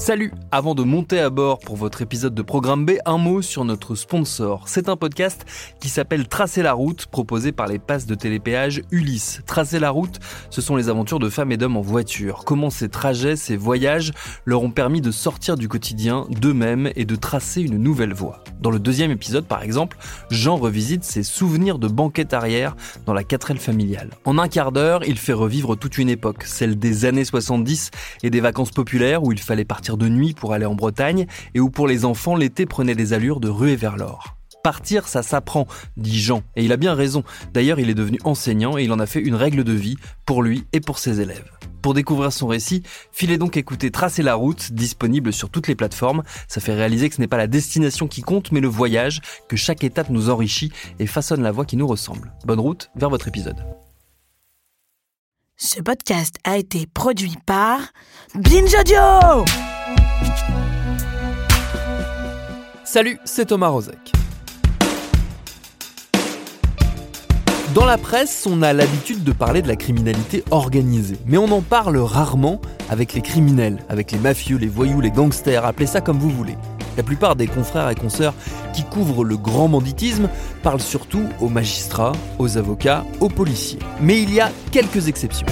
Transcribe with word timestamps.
Salut 0.00 0.32
Avant 0.50 0.74
de 0.74 0.82
monter 0.82 1.20
à 1.20 1.28
bord 1.28 1.58
pour 1.58 1.76
votre 1.76 2.00
épisode 2.00 2.34
de 2.34 2.40
Programme 2.40 2.86
B, 2.86 2.92
un 3.04 3.18
mot 3.18 3.42
sur 3.42 3.66
notre 3.66 3.94
sponsor. 3.94 4.66
C'est 4.66 4.88
un 4.88 4.96
podcast 4.96 5.44
qui 5.78 5.90
s'appelle 5.90 6.26
Tracer 6.26 6.62
la 6.62 6.72
route, 6.72 7.04
proposé 7.04 7.52
par 7.52 7.66
les 7.66 7.78
passes 7.78 8.06
de 8.06 8.14
télépéage 8.14 8.80
Ulysse. 8.90 9.42
Tracer 9.44 9.78
la 9.78 9.90
route, 9.90 10.18
ce 10.48 10.62
sont 10.62 10.76
les 10.76 10.88
aventures 10.88 11.18
de 11.18 11.28
femmes 11.28 11.52
et 11.52 11.58
d'hommes 11.58 11.76
en 11.76 11.82
voiture. 11.82 12.44
Comment 12.46 12.70
ces 12.70 12.88
trajets, 12.88 13.36
ces 13.36 13.58
voyages 13.58 14.12
leur 14.46 14.62
ont 14.62 14.70
permis 14.70 15.02
de 15.02 15.10
sortir 15.10 15.58
du 15.58 15.68
quotidien 15.68 16.26
d'eux-mêmes 16.30 16.90
et 16.96 17.04
de 17.04 17.14
tracer 17.14 17.60
une 17.60 17.76
nouvelle 17.76 18.14
voie. 18.14 18.42
Dans 18.60 18.70
le 18.70 18.78
deuxième 18.78 19.10
épisode, 19.10 19.46
par 19.46 19.62
exemple, 19.62 19.96
Jean 20.30 20.56
revisite 20.56 21.04
ses 21.04 21.22
souvenirs 21.22 21.78
de 21.78 21.88
banquette 21.88 22.34
arrière 22.34 22.76
dans 23.06 23.14
la 23.14 23.22
4L 23.22 23.56
familiale. 23.56 24.10
En 24.24 24.36
un 24.38 24.48
quart 24.48 24.70
d'heure, 24.70 25.02
il 25.06 25.18
fait 25.18 25.32
revivre 25.32 25.76
toute 25.76 25.96
une 25.96 26.10
époque, 26.10 26.44
celle 26.44 26.78
des 26.78 27.06
années 27.06 27.24
70 27.24 27.90
et 28.22 28.30
des 28.30 28.40
vacances 28.40 28.70
populaires 28.70 29.22
où 29.22 29.32
il 29.32 29.40
fallait 29.40 29.64
partir 29.64 29.96
de 29.96 30.08
nuit 30.08 30.34
pour 30.34 30.52
aller 30.52 30.66
en 30.66 30.74
Bretagne 30.74 31.26
et 31.54 31.60
où 31.60 31.70
pour 31.70 31.88
les 31.88 32.04
enfants 32.04 32.36
l'été 32.36 32.66
prenait 32.66 32.94
des 32.94 33.12
allures 33.12 33.40
de 33.40 33.48
ruée 33.48 33.76
vers 33.76 33.96
l'or. 33.96 34.39
Partir, 34.62 35.08
ça 35.08 35.22
s'apprend, 35.22 35.66
dit 35.96 36.20
Jean, 36.20 36.42
et 36.56 36.64
il 36.64 36.72
a 36.72 36.76
bien 36.76 36.94
raison. 36.94 37.24
D'ailleurs, 37.52 37.80
il 37.80 37.88
est 37.88 37.94
devenu 37.94 38.18
enseignant 38.24 38.76
et 38.76 38.84
il 38.84 38.92
en 38.92 38.98
a 38.98 39.06
fait 39.06 39.20
une 39.20 39.34
règle 39.34 39.64
de 39.64 39.72
vie 39.72 39.96
pour 40.26 40.42
lui 40.42 40.64
et 40.72 40.80
pour 40.80 40.98
ses 40.98 41.20
élèves. 41.20 41.50
Pour 41.82 41.94
découvrir 41.94 42.32
son 42.32 42.46
récit, 42.46 42.82
filez 43.10 43.38
donc 43.38 43.56
écouter 43.56 43.90
Tracer 43.90 44.22
la 44.22 44.34
route, 44.34 44.72
disponible 44.72 45.32
sur 45.32 45.48
toutes 45.48 45.66
les 45.66 45.74
plateformes. 45.74 46.22
Ça 46.46 46.60
fait 46.60 46.74
réaliser 46.74 47.08
que 47.08 47.14
ce 47.14 47.20
n'est 47.20 47.26
pas 47.26 47.38
la 47.38 47.46
destination 47.46 48.06
qui 48.06 48.20
compte, 48.20 48.52
mais 48.52 48.60
le 48.60 48.68
voyage, 48.68 49.20
que 49.48 49.56
chaque 49.56 49.82
étape 49.82 50.10
nous 50.10 50.28
enrichit 50.28 50.72
et 50.98 51.06
façonne 51.06 51.42
la 51.42 51.52
voie 51.52 51.64
qui 51.64 51.76
nous 51.76 51.86
ressemble. 51.86 52.32
Bonne 52.44 52.60
route 52.60 52.90
vers 52.96 53.08
votre 53.08 53.28
épisode. 53.28 53.64
Ce 55.56 55.80
podcast 55.80 56.36
a 56.44 56.56
été 56.56 56.86
produit 56.86 57.36
par 57.44 57.80
Binge 58.34 58.74
Audio 58.78 59.44
Salut, 62.84 63.18
c'est 63.24 63.46
Thomas 63.46 63.68
Rozek. 63.68 64.19
Dans 67.74 67.84
la 67.84 67.98
presse, 67.98 68.48
on 68.50 68.62
a 68.62 68.72
l'habitude 68.72 69.22
de 69.22 69.30
parler 69.30 69.62
de 69.62 69.68
la 69.68 69.76
criminalité 69.76 70.42
organisée, 70.50 71.16
mais 71.26 71.38
on 71.38 71.52
en 71.52 71.60
parle 71.60 71.98
rarement 71.98 72.60
avec 72.88 73.14
les 73.14 73.20
criminels, 73.20 73.78
avec 73.88 74.10
les 74.10 74.18
mafieux, 74.18 74.56
les 74.56 74.66
voyous, 74.66 75.00
les 75.00 75.12
gangsters, 75.12 75.64
appelez 75.64 75.86
ça 75.86 76.00
comme 76.00 76.18
vous 76.18 76.30
voulez. 76.30 76.56
La 76.96 77.04
plupart 77.04 77.36
des 77.36 77.46
confrères 77.46 77.88
et 77.88 77.94
consoeurs 77.94 78.34
qui 78.72 78.82
couvrent 78.82 79.22
le 79.22 79.36
grand 79.36 79.68
banditisme 79.68 80.28
parlent 80.64 80.80
surtout 80.80 81.22
aux 81.40 81.48
magistrats, 81.48 82.10
aux 82.40 82.58
avocats, 82.58 83.04
aux 83.20 83.28
policiers. 83.28 83.78
Mais 84.00 84.20
il 84.20 84.34
y 84.34 84.40
a 84.40 84.50
quelques 84.72 85.06
exceptions. 85.06 85.46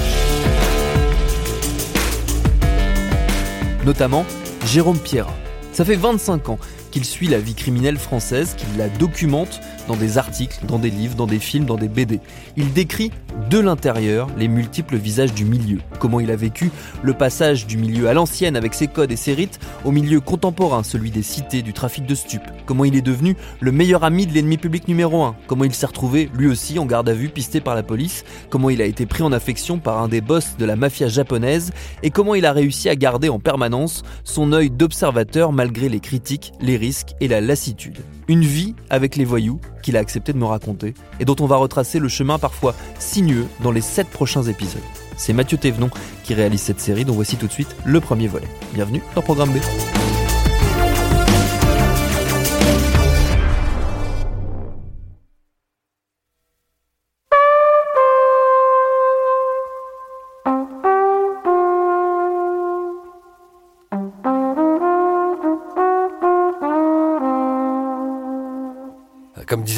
Notamment 3.86 4.26
Jérôme 4.66 4.98
Pierre. 4.98 5.28
Ça 5.72 5.84
fait 5.84 5.94
25 5.94 6.48
ans 6.48 6.58
qu'il 6.90 7.04
suit 7.04 7.28
la 7.28 7.38
vie 7.38 7.54
criminelle 7.54 7.98
française, 7.98 8.56
qu'il 8.56 8.76
la 8.76 8.88
documente 8.88 9.60
dans 9.88 9.96
des 9.96 10.18
articles, 10.18 10.60
dans 10.66 10.78
des 10.78 10.90
livres, 10.90 11.16
dans 11.16 11.26
des 11.26 11.40
films, 11.40 11.64
dans 11.64 11.76
des 11.76 11.88
BD. 11.88 12.20
Il 12.56 12.72
décrit 12.72 13.10
de 13.50 13.58
l'intérieur 13.58 14.28
les 14.38 14.46
multiples 14.46 14.96
visages 14.96 15.34
du 15.34 15.44
milieu, 15.44 15.78
comment 15.98 16.20
il 16.20 16.30
a 16.30 16.36
vécu 16.36 16.70
le 17.02 17.14
passage 17.14 17.66
du 17.66 17.76
milieu 17.76 18.08
à 18.08 18.14
l'ancienne 18.14 18.54
avec 18.54 18.74
ses 18.74 18.86
codes 18.86 19.10
et 19.10 19.16
ses 19.16 19.34
rites 19.34 19.58
au 19.84 19.90
milieu 19.90 20.20
contemporain, 20.20 20.84
celui 20.84 21.10
des 21.10 21.22
cités, 21.22 21.62
du 21.62 21.72
trafic 21.72 22.06
de 22.06 22.14
stupes, 22.14 22.42
comment 22.66 22.84
il 22.84 22.94
est 22.94 23.02
devenu 23.02 23.36
le 23.60 23.72
meilleur 23.72 24.04
ami 24.04 24.26
de 24.26 24.32
l'ennemi 24.32 24.58
public 24.58 24.86
numéro 24.86 25.24
un, 25.24 25.34
comment 25.48 25.64
il 25.64 25.74
s'est 25.74 25.86
retrouvé 25.86 26.30
lui 26.34 26.46
aussi 26.46 26.78
en 26.78 26.86
garde 26.86 27.08
à 27.08 27.14
vue 27.14 27.28
pisté 27.28 27.60
par 27.60 27.74
la 27.74 27.82
police, 27.82 28.24
comment 28.50 28.70
il 28.70 28.80
a 28.82 28.84
été 28.84 29.04
pris 29.04 29.24
en 29.24 29.32
affection 29.32 29.78
par 29.78 30.00
un 30.00 30.08
des 30.08 30.20
boss 30.28 30.56
de 30.58 30.64
la 30.64 30.76
mafia 30.76 31.08
japonaise. 31.08 31.72
Et 32.02 32.10
comment 32.10 32.34
il 32.34 32.44
a 32.44 32.52
réussi 32.52 32.88
à 32.88 32.94
garder 32.94 33.28
en 33.28 33.40
permanence 33.40 34.02
son 34.24 34.52
œil 34.52 34.70
d'observateur 34.70 35.52
malgré 35.52 35.88
les 35.88 36.00
critiques, 36.00 36.52
les 36.60 36.76
risques 36.76 37.14
et 37.20 37.28
la 37.28 37.40
lassitude. 37.40 37.98
Une 38.28 38.44
vie 38.44 38.74
avec 38.90 39.16
les 39.16 39.24
voyous 39.24 39.58
qu'il 39.82 39.96
a 39.96 40.00
accepté 40.00 40.32
de 40.32 40.38
me 40.38 40.44
raconter 40.44 40.94
et 41.20 41.24
dont 41.24 41.36
on 41.40 41.46
va 41.46 41.56
retracer 41.56 41.98
le 41.98 42.08
chemin 42.08 42.38
parfois 42.38 42.74
sinueux 42.98 43.46
dans 43.62 43.70
les 43.70 43.80
7 43.80 44.08
prochains 44.08 44.42
épisodes. 44.42 44.82
C'est 45.16 45.32
Mathieu 45.32 45.58
Thévenon 45.58 45.90
qui 46.24 46.34
réalise 46.34 46.62
cette 46.62 46.80
série 46.80 47.04
dont 47.04 47.14
voici 47.14 47.36
tout 47.36 47.46
de 47.46 47.52
suite 47.52 47.74
le 47.84 48.00
premier 48.00 48.28
volet. 48.28 48.48
Bienvenue 48.74 49.02
dans 49.14 49.22
Programme 49.22 49.50
B. 49.50 49.58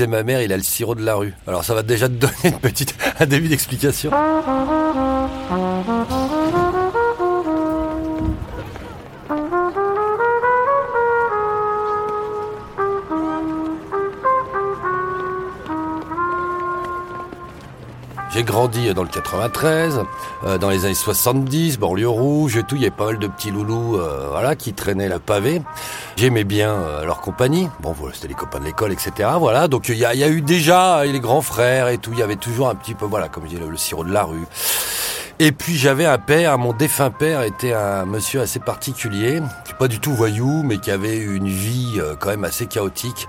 ma 0.06 0.22
mère, 0.22 0.42
il 0.42 0.52
a 0.52 0.56
le 0.56 0.62
sirop 0.62 0.94
de 0.94 1.04
la 1.04 1.14
rue. 1.14 1.34
Alors 1.46 1.64
ça 1.64 1.74
va 1.74 1.82
déjà 1.82 2.08
te 2.08 2.14
donner 2.14 2.34
une 2.44 2.58
petite, 2.58 2.94
un 3.20 3.26
début 3.26 3.48
d'explication. 3.48 4.10
J'ai 18.40 18.46
grandi 18.46 18.94
dans 18.94 19.02
le 19.02 19.10
93, 19.10 20.00
euh, 20.44 20.56
dans 20.56 20.70
les 20.70 20.86
années 20.86 20.94
70, 20.94 21.78
banlieue 21.78 22.08
rouge 22.08 22.56
et 22.56 22.62
tout. 22.62 22.74
Il 22.74 22.80
y 22.80 22.86
avait 22.86 22.96
pas 22.96 23.04
mal 23.04 23.18
de 23.18 23.26
petits 23.26 23.50
loulous, 23.50 23.98
euh, 23.98 24.28
voilà, 24.30 24.56
qui 24.56 24.72
traînaient 24.72 25.10
la 25.10 25.18
pavé. 25.18 25.60
J'aimais 26.16 26.44
bien 26.44 26.70
euh, 26.70 27.04
leur 27.04 27.20
compagnie. 27.20 27.68
Bon, 27.80 27.92
voilà, 27.92 28.14
c'était 28.14 28.28
les 28.28 28.34
copains 28.34 28.60
de 28.60 28.64
l'école, 28.64 28.92
etc. 28.92 29.28
Voilà. 29.38 29.68
Donc 29.68 29.90
il 29.90 29.98
y 29.98 30.06
a, 30.06 30.28
eu 30.28 30.40
déjà 30.40 31.04
les 31.04 31.20
grands 31.20 31.42
frères 31.42 31.88
et 31.88 31.98
tout. 31.98 32.12
Il 32.14 32.18
y 32.18 32.22
avait 32.22 32.36
toujours 32.36 32.70
un 32.70 32.74
petit 32.74 32.94
peu, 32.94 33.04
voilà, 33.04 33.28
comme 33.28 33.44
je 33.44 33.56
dis, 33.56 33.58
le, 33.58 33.76
sirop 33.76 34.04
de 34.04 34.12
la 34.12 34.22
rue. 34.22 34.46
Et 35.38 35.52
puis 35.52 35.76
j'avais 35.76 36.06
un 36.06 36.16
père, 36.16 36.56
mon 36.56 36.72
défunt 36.72 37.10
père 37.10 37.42
était 37.42 37.74
un 37.74 38.06
monsieur 38.06 38.40
assez 38.40 38.58
particulier, 38.58 39.42
qui 39.66 39.74
pas 39.74 39.88
du 39.88 40.00
tout 40.00 40.14
voyou, 40.14 40.62
mais 40.64 40.78
qui 40.78 40.90
avait 40.90 41.18
une 41.18 41.48
vie 41.48 42.00
quand 42.18 42.30
même 42.30 42.44
assez 42.44 42.64
chaotique. 42.64 43.28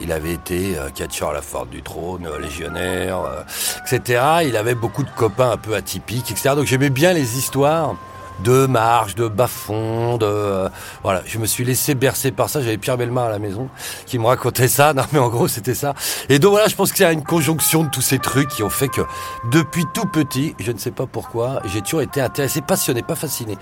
Il 0.00 0.12
avait 0.12 0.32
été 0.32 0.78
euh, 0.78 0.88
catcheur 0.90 1.30
à 1.30 1.32
la 1.32 1.42
Forte 1.42 1.70
du 1.70 1.82
Trône, 1.82 2.26
euh, 2.26 2.38
légionnaire, 2.38 3.20
euh, 3.20 3.42
etc. 3.86 4.22
Il 4.44 4.56
avait 4.56 4.74
beaucoup 4.74 5.02
de 5.02 5.10
copains 5.10 5.50
un 5.50 5.56
peu 5.56 5.74
atypiques, 5.74 6.30
etc. 6.30 6.54
Donc 6.56 6.66
j'aimais 6.66 6.90
bien 6.90 7.12
les 7.12 7.38
histoires 7.38 7.96
de 8.42 8.66
marche, 8.66 9.14
de 9.14 9.28
bas-fond, 9.28 10.18
de 10.18 10.26
euh, 10.26 10.68
voilà. 11.02 11.22
Je 11.26 11.38
me 11.38 11.46
suis 11.46 11.64
laissé 11.64 11.94
bercer 11.94 12.32
par 12.32 12.48
ça. 12.48 12.60
J'avais 12.60 12.78
Pierre 12.78 12.96
Belmar 12.96 13.26
à 13.26 13.30
la 13.30 13.38
maison 13.38 13.68
qui 14.06 14.18
me 14.18 14.26
racontait 14.26 14.68
ça. 14.68 14.92
Non 14.94 15.04
mais 15.12 15.18
en 15.18 15.28
gros 15.28 15.48
c'était 15.48 15.74
ça. 15.74 15.94
Et 16.28 16.38
donc 16.38 16.52
voilà, 16.52 16.68
je 16.68 16.74
pense 16.74 16.92
que 16.92 16.98
c'est 16.98 17.12
une 17.12 17.24
conjonction 17.24 17.84
de 17.84 17.88
tous 17.88 18.02
ces 18.02 18.18
trucs 18.18 18.48
qui 18.48 18.62
ont 18.62 18.70
fait 18.70 18.88
que 18.88 19.02
depuis 19.50 19.84
tout 19.94 20.06
petit, 20.06 20.54
je 20.58 20.72
ne 20.72 20.78
sais 20.78 20.90
pas 20.90 21.06
pourquoi, 21.06 21.60
j'ai 21.64 21.80
toujours 21.80 22.02
été 22.02 22.20
intéressé, 22.20 22.60
passionné, 22.60 23.02
pas 23.02 23.14
fasciné. 23.16 23.56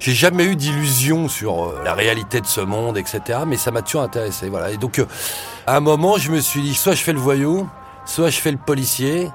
J'ai 0.00 0.12
jamais 0.12 0.44
eu 0.44 0.56
d'illusion 0.56 1.28
sur 1.28 1.66
euh, 1.66 1.80
la 1.84 1.94
réalité 1.94 2.40
de 2.40 2.46
ce 2.46 2.60
monde, 2.60 2.96
etc. 2.96 3.40
Mais 3.46 3.56
ça 3.56 3.70
m'a 3.70 3.82
toujours 3.82 4.02
intéressé. 4.02 4.48
Voilà. 4.48 4.70
Et 4.70 4.76
donc 4.76 4.98
euh, 4.98 5.06
à 5.66 5.76
un 5.76 5.80
moment, 5.80 6.16
je 6.18 6.30
me 6.30 6.40
suis 6.40 6.62
dit 6.62 6.74
soit 6.74 6.94
je 6.94 7.02
fais 7.02 7.12
le 7.12 7.18
voyou, 7.18 7.68
soit 8.04 8.30
je 8.30 8.38
fais 8.38 8.52
le 8.52 8.58
policier. 8.58 9.30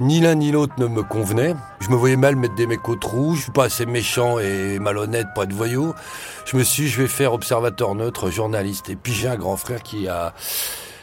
Ni 0.00 0.20
l'un 0.20 0.34
ni 0.34 0.50
l'autre 0.50 0.74
ne 0.78 0.86
me 0.86 1.04
convenait. 1.04 1.54
Je 1.78 1.88
me 1.88 1.94
voyais 1.94 2.16
mal 2.16 2.34
mettre 2.34 2.56
des 2.56 2.66
mécotes 2.66 3.04
rouges. 3.04 3.38
Je 3.38 3.42
suis 3.44 3.52
pas 3.52 3.64
assez 3.64 3.86
méchant 3.86 4.40
et 4.40 4.80
malhonnête 4.80 5.28
pour 5.34 5.44
être 5.44 5.52
voyou. 5.52 5.94
Je 6.46 6.56
me 6.56 6.64
suis 6.64 6.88
je 6.88 7.00
vais 7.00 7.08
faire 7.08 7.32
observateur 7.32 7.94
neutre, 7.94 8.28
journaliste. 8.28 8.90
Et 8.90 8.96
puis 8.96 9.12
j'ai 9.12 9.28
un 9.28 9.36
grand 9.36 9.56
frère 9.56 9.82
qui 9.82 10.08
a... 10.08 10.34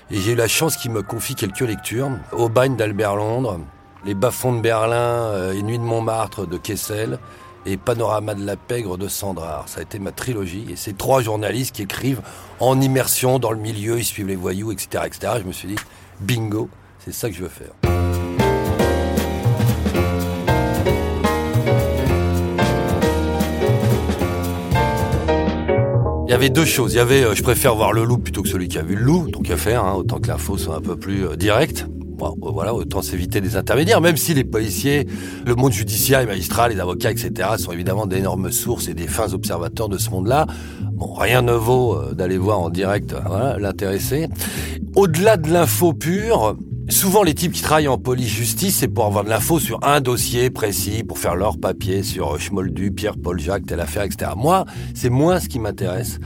Et 0.10 0.18
j'ai 0.18 0.34
eu 0.34 0.36
la 0.36 0.50
chance 0.50 0.76
qu'il 0.76 0.92
me 0.92 1.04
confie 1.04 1.36
quelques 1.36 1.62
lectures. 1.62 2.10
Au 2.34 2.50
bagne 2.50 2.76
d'Albert 2.76 3.16
Londres, 3.16 3.62
Les 4.04 4.14
bas-fonds 4.14 4.54
de 4.54 4.62
Berlin 4.62 4.98
euh, 4.98 5.54
et 5.54 5.62
Nuit 5.62 5.80
de 5.80 5.84
Montmartre 5.84 6.46
de 6.46 6.58
Kessel 6.58 7.18
et 7.66 7.78
Panorama 7.78 8.34
de 8.34 8.46
la 8.46 8.58
Pègre 8.58 8.98
de 8.98 9.08
Sandrard. 9.08 9.70
Ça 9.70 9.80
a 9.80 9.84
été 9.84 10.00
ma 10.00 10.12
trilogie. 10.12 10.66
Et 10.70 10.76
c'est 10.76 10.98
trois 10.98 11.22
journalistes 11.22 11.76
qui 11.76 11.84
écrivent 11.84 12.22
en 12.60 12.82
immersion 12.82 13.40
dans 13.40 13.52
le 13.52 13.60
milieu, 13.60 14.00
ils 14.00 14.04
suivent 14.04 14.28
les 14.28 14.36
voyous, 14.36 14.74
etc. 14.74 15.06
etc. 15.06 15.34
Je 15.40 15.48
me 15.48 15.54
suis 15.54 15.70
dit, 15.70 15.78
bingo, 16.20 16.68
c'est 17.00 17.14
ça 17.14 17.30
que 17.30 17.36
je 17.36 17.44
veux 17.44 17.50
faire. 17.50 18.11
Il 26.32 26.34
y 26.34 26.38
avait 26.38 26.50
deux 26.50 26.64
choses. 26.64 26.94
Il 26.94 26.96
y 26.96 27.00
avait, 27.02 27.26
euh, 27.26 27.36
je 27.36 27.44
préfère 27.44 27.76
voir 27.76 27.92
le 27.92 28.06
loup 28.06 28.18
plutôt 28.18 28.42
que 28.42 28.48
celui 28.48 28.70
qui 28.70 28.78
a 28.78 28.84
vu 28.84 28.96
le 28.96 29.02
loup, 29.02 29.28
donc 29.30 29.52
à 29.52 29.58
faire, 29.58 29.84
hein, 29.84 29.96
autant 29.96 30.18
que 30.22 30.30
l'info 30.30 30.58
soit 30.58 30.78
un 30.78 30.80
peu 30.80 30.96
plus 30.96 31.28
euh, 31.28 31.36
directe. 31.36 31.88
Bon, 31.90 32.38
euh, 32.42 32.52
voilà, 32.54 32.74
autant 32.74 33.02
s'éviter 33.02 33.42
des 33.42 33.58
intermédiaires, 33.58 34.00
même 34.00 34.16
si 34.16 34.34
les 34.34 34.46
policiers, 34.46 35.08
le 35.46 35.56
monde 35.56 35.74
judiciaire, 35.74 36.22
les 36.22 36.28
magistrats, 36.28 36.70
les 36.70 36.80
avocats, 36.80 37.12
etc., 37.12 37.50
sont 37.58 37.74
évidemment 37.74 38.06
d'énormes 38.06 38.50
sources 38.50 38.88
et 38.88 38.94
des 38.94 39.08
fins 39.08 39.34
observateurs 39.34 39.90
de 39.90 39.98
ce 39.98 40.10
monde-là. 40.10 40.48
Bon, 40.94 41.14
rien 41.14 41.42
ne 41.42 41.52
vaut 41.52 42.02
d'aller 42.14 42.38
voir 42.38 42.62
en 42.62 42.70
direct 42.70 43.14
voilà, 43.28 43.60
l'intéressé. 43.60 44.30
Au-delà 44.96 45.36
de 45.36 45.52
l'info 45.52 45.92
pure, 45.92 46.56
Souvent, 46.90 47.24
les 47.24 47.34
types 47.34 47.52
qui 47.52 47.62
travaillent 47.62 47.88
en 47.88 47.98
police-justice, 47.98 48.78
c'est 48.78 48.88
pour 48.88 49.06
avoir 49.06 49.24
de 49.24 49.30
l'info 49.30 49.60
sur 49.60 49.80
un 49.84 50.02
dossier 50.02 50.50
précis, 50.50 51.04
pour 51.04 51.20
faire 51.20 51.36
leur 51.36 51.58
papier 51.58 52.04
sur 52.04 52.40
Schmoldu, 52.40 52.92
Pierre, 52.92 53.16
Paul, 53.22 53.40
Jacques, 53.40 53.66
telle 53.66 53.80
affaire, 53.80 54.04
etc. 54.04 54.32
Moi, 54.36 54.66
c'est 54.94 55.10
moins 55.10 55.40
ce 55.40 55.48
qui 55.48 55.60
m'intéresse. 55.60 56.20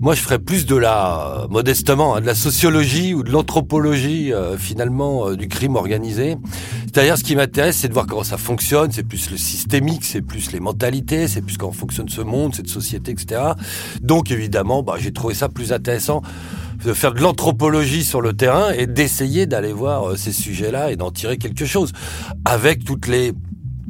Moi, 0.00 0.14
je 0.14 0.20
ferais 0.20 0.38
plus 0.38 0.66
de 0.66 0.76
la, 0.76 1.42
euh, 1.44 1.48
modestement, 1.48 2.16
hein, 2.16 2.20
de 2.20 2.26
la 2.26 2.34
sociologie 2.34 3.14
ou 3.14 3.22
de 3.22 3.30
l'anthropologie, 3.30 4.32
euh, 4.32 4.56
finalement, 4.58 5.28
euh, 5.28 5.36
du 5.36 5.48
crime 5.48 5.76
organisé. 5.76 6.36
C'est-à-dire, 6.84 7.16
ce 7.16 7.24
qui 7.24 7.36
m'intéresse, 7.36 7.76
c'est 7.76 7.88
de 7.88 7.92
voir 7.92 8.06
comment 8.06 8.24
ça 8.24 8.36
fonctionne. 8.36 8.90
C'est 8.92 9.02
plus 9.02 9.30
le 9.30 9.36
systémique, 9.36 10.04
c'est 10.04 10.22
plus 10.22 10.52
les 10.52 10.60
mentalités, 10.60 11.28
c'est 11.28 11.42
plus 11.42 11.56
comment 11.56 11.72
fonctionne 11.72 12.08
ce 12.08 12.20
monde, 12.20 12.54
cette 12.54 12.68
société, 12.68 13.12
etc. 13.12 13.40
Donc, 14.00 14.30
évidemment, 14.30 14.82
bah, 14.82 14.94
j'ai 14.98 15.12
trouvé 15.12 15.34
ça 15.34 15.48
plus 15.48 15.72
intéressant 15.72 16.22
de 16.84 16.92
faire 16.92 17.14
de 17.14 17.20
l'anthropologie 17.20 18.04
sur 18.04 18.20
le 18.20 18.32
terrain 18.34 18.70
et 18.70 18.86
d'essayer 18.86 19.46
d'aller 19.46 19.72
voir 19.72 20.18
ces 20.18 20.32
sujets-là 20.32 20.90
et 20.90 20.96
d'en 20.96 21.10
tirer 21.10 21.38
quelque 21.38 21.64
chose. 21.64 21.92
Avec 22.44 22.84
toutes 22.84 23.06
les 23.06 23.32